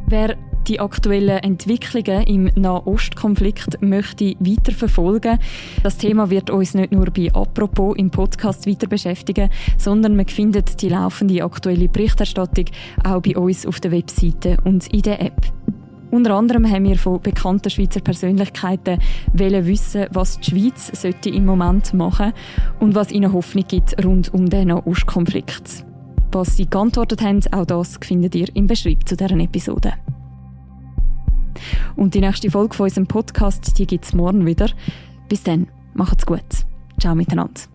Wer 0.08 0.38
die 0.68 0.80
aktuellen 0.80 1.40
Entwicklungen 1.40 2.24
im 2.28 2.52
Nahostkonflikt 2.56 3.82
möchte 3.82 4.36
weiter 4.40 4.72
verfolgen. 4.72 5.40
Das 5.84 5.98
Thema 5.98 6.30
wird 6.30 6.50
uns 6.50 6.74
nicht 6.74 6.92
nur 6.92 7.06
bei 7.06 7.30
Apropos 7.34 7.96
im 7.98 8.12
Podcast 8.12 8.68
weiter 8.68 8.88
beschäftigen, 8.88 9.50
sondern 9.78 10.16
man 10.16 10.28
findet 10.28 10.82
die 10.82 10.90
laufende 10.90 11.44
aktuelle 11.44 11.90
Berichterstattung 11.90 12.66
auch 13.04 13.22
bei 13.22 13.36
uns 13.36 13.66
auf 13.66 13.80
der 13.80 13.92
Webseite 13.92 14.58
und 14.64 14.88
in 14.94 15.02
der 15.02 15.22
App. 15.22 15.52
Unter 16.12 16.36
anderem 16.36 16.70
haben 16.70 16.84
wir 16.84 16.98
von 16.98 17.22
bekannten 17.22 17.70
Schweizer 17.70 18.02
Persönlichkeiten 18.02 19.00
wissen, 19.34 20.08
was 20.12 20.40
die 20.40 20.52
Schweiz 20.52 20.92
sollte 21.02 21.30
im 21.30 21.46
Moment 21.46 21.94
machen 21.94 22.34
und 22.80 22.96
was 22.96 23.12
ihnen 23.12 23.32
Hoffnung 23.32 23.66
gibt 23.68 24.04
rund 24.04 24.34
um 24.34 24.50
den 24.50 24.68
Nahostkonflikt. 24.68 25.86
Was 26.34 26.58
sie 26.58 26.70
geantwortet 26.70 27.22
haben, 27.22 27.40
auch 27.52 27.66
das 27.66 27.98
findet 28.02 28.36
ihr 28.36 28.54
im 28.56 28.68
Beschreibung 28.68 29.06
zu 29.06 29.16
deren 29.16 29.40
Episode. 29.40 29.94
Und 31.96 32.14
die 32.14 32.22
nächste 32.22 32.52
Folge 32.52 32.76
von 32.76 32.86
unserem 32.86 33.08
Podcast, 33.08 33.78
die 33.78 33.88
gibt 33.88 34.06
es 34.06 34.14
morgen 34.14 34.46
wieder. 34.46 34.70
Bis 35.30 35.44
dann, 35.44 35.68
macht's 35.94 36.26
gut. 36.26 36.44
Ciao 37.00 37.16
miteinander. 37.16 37.71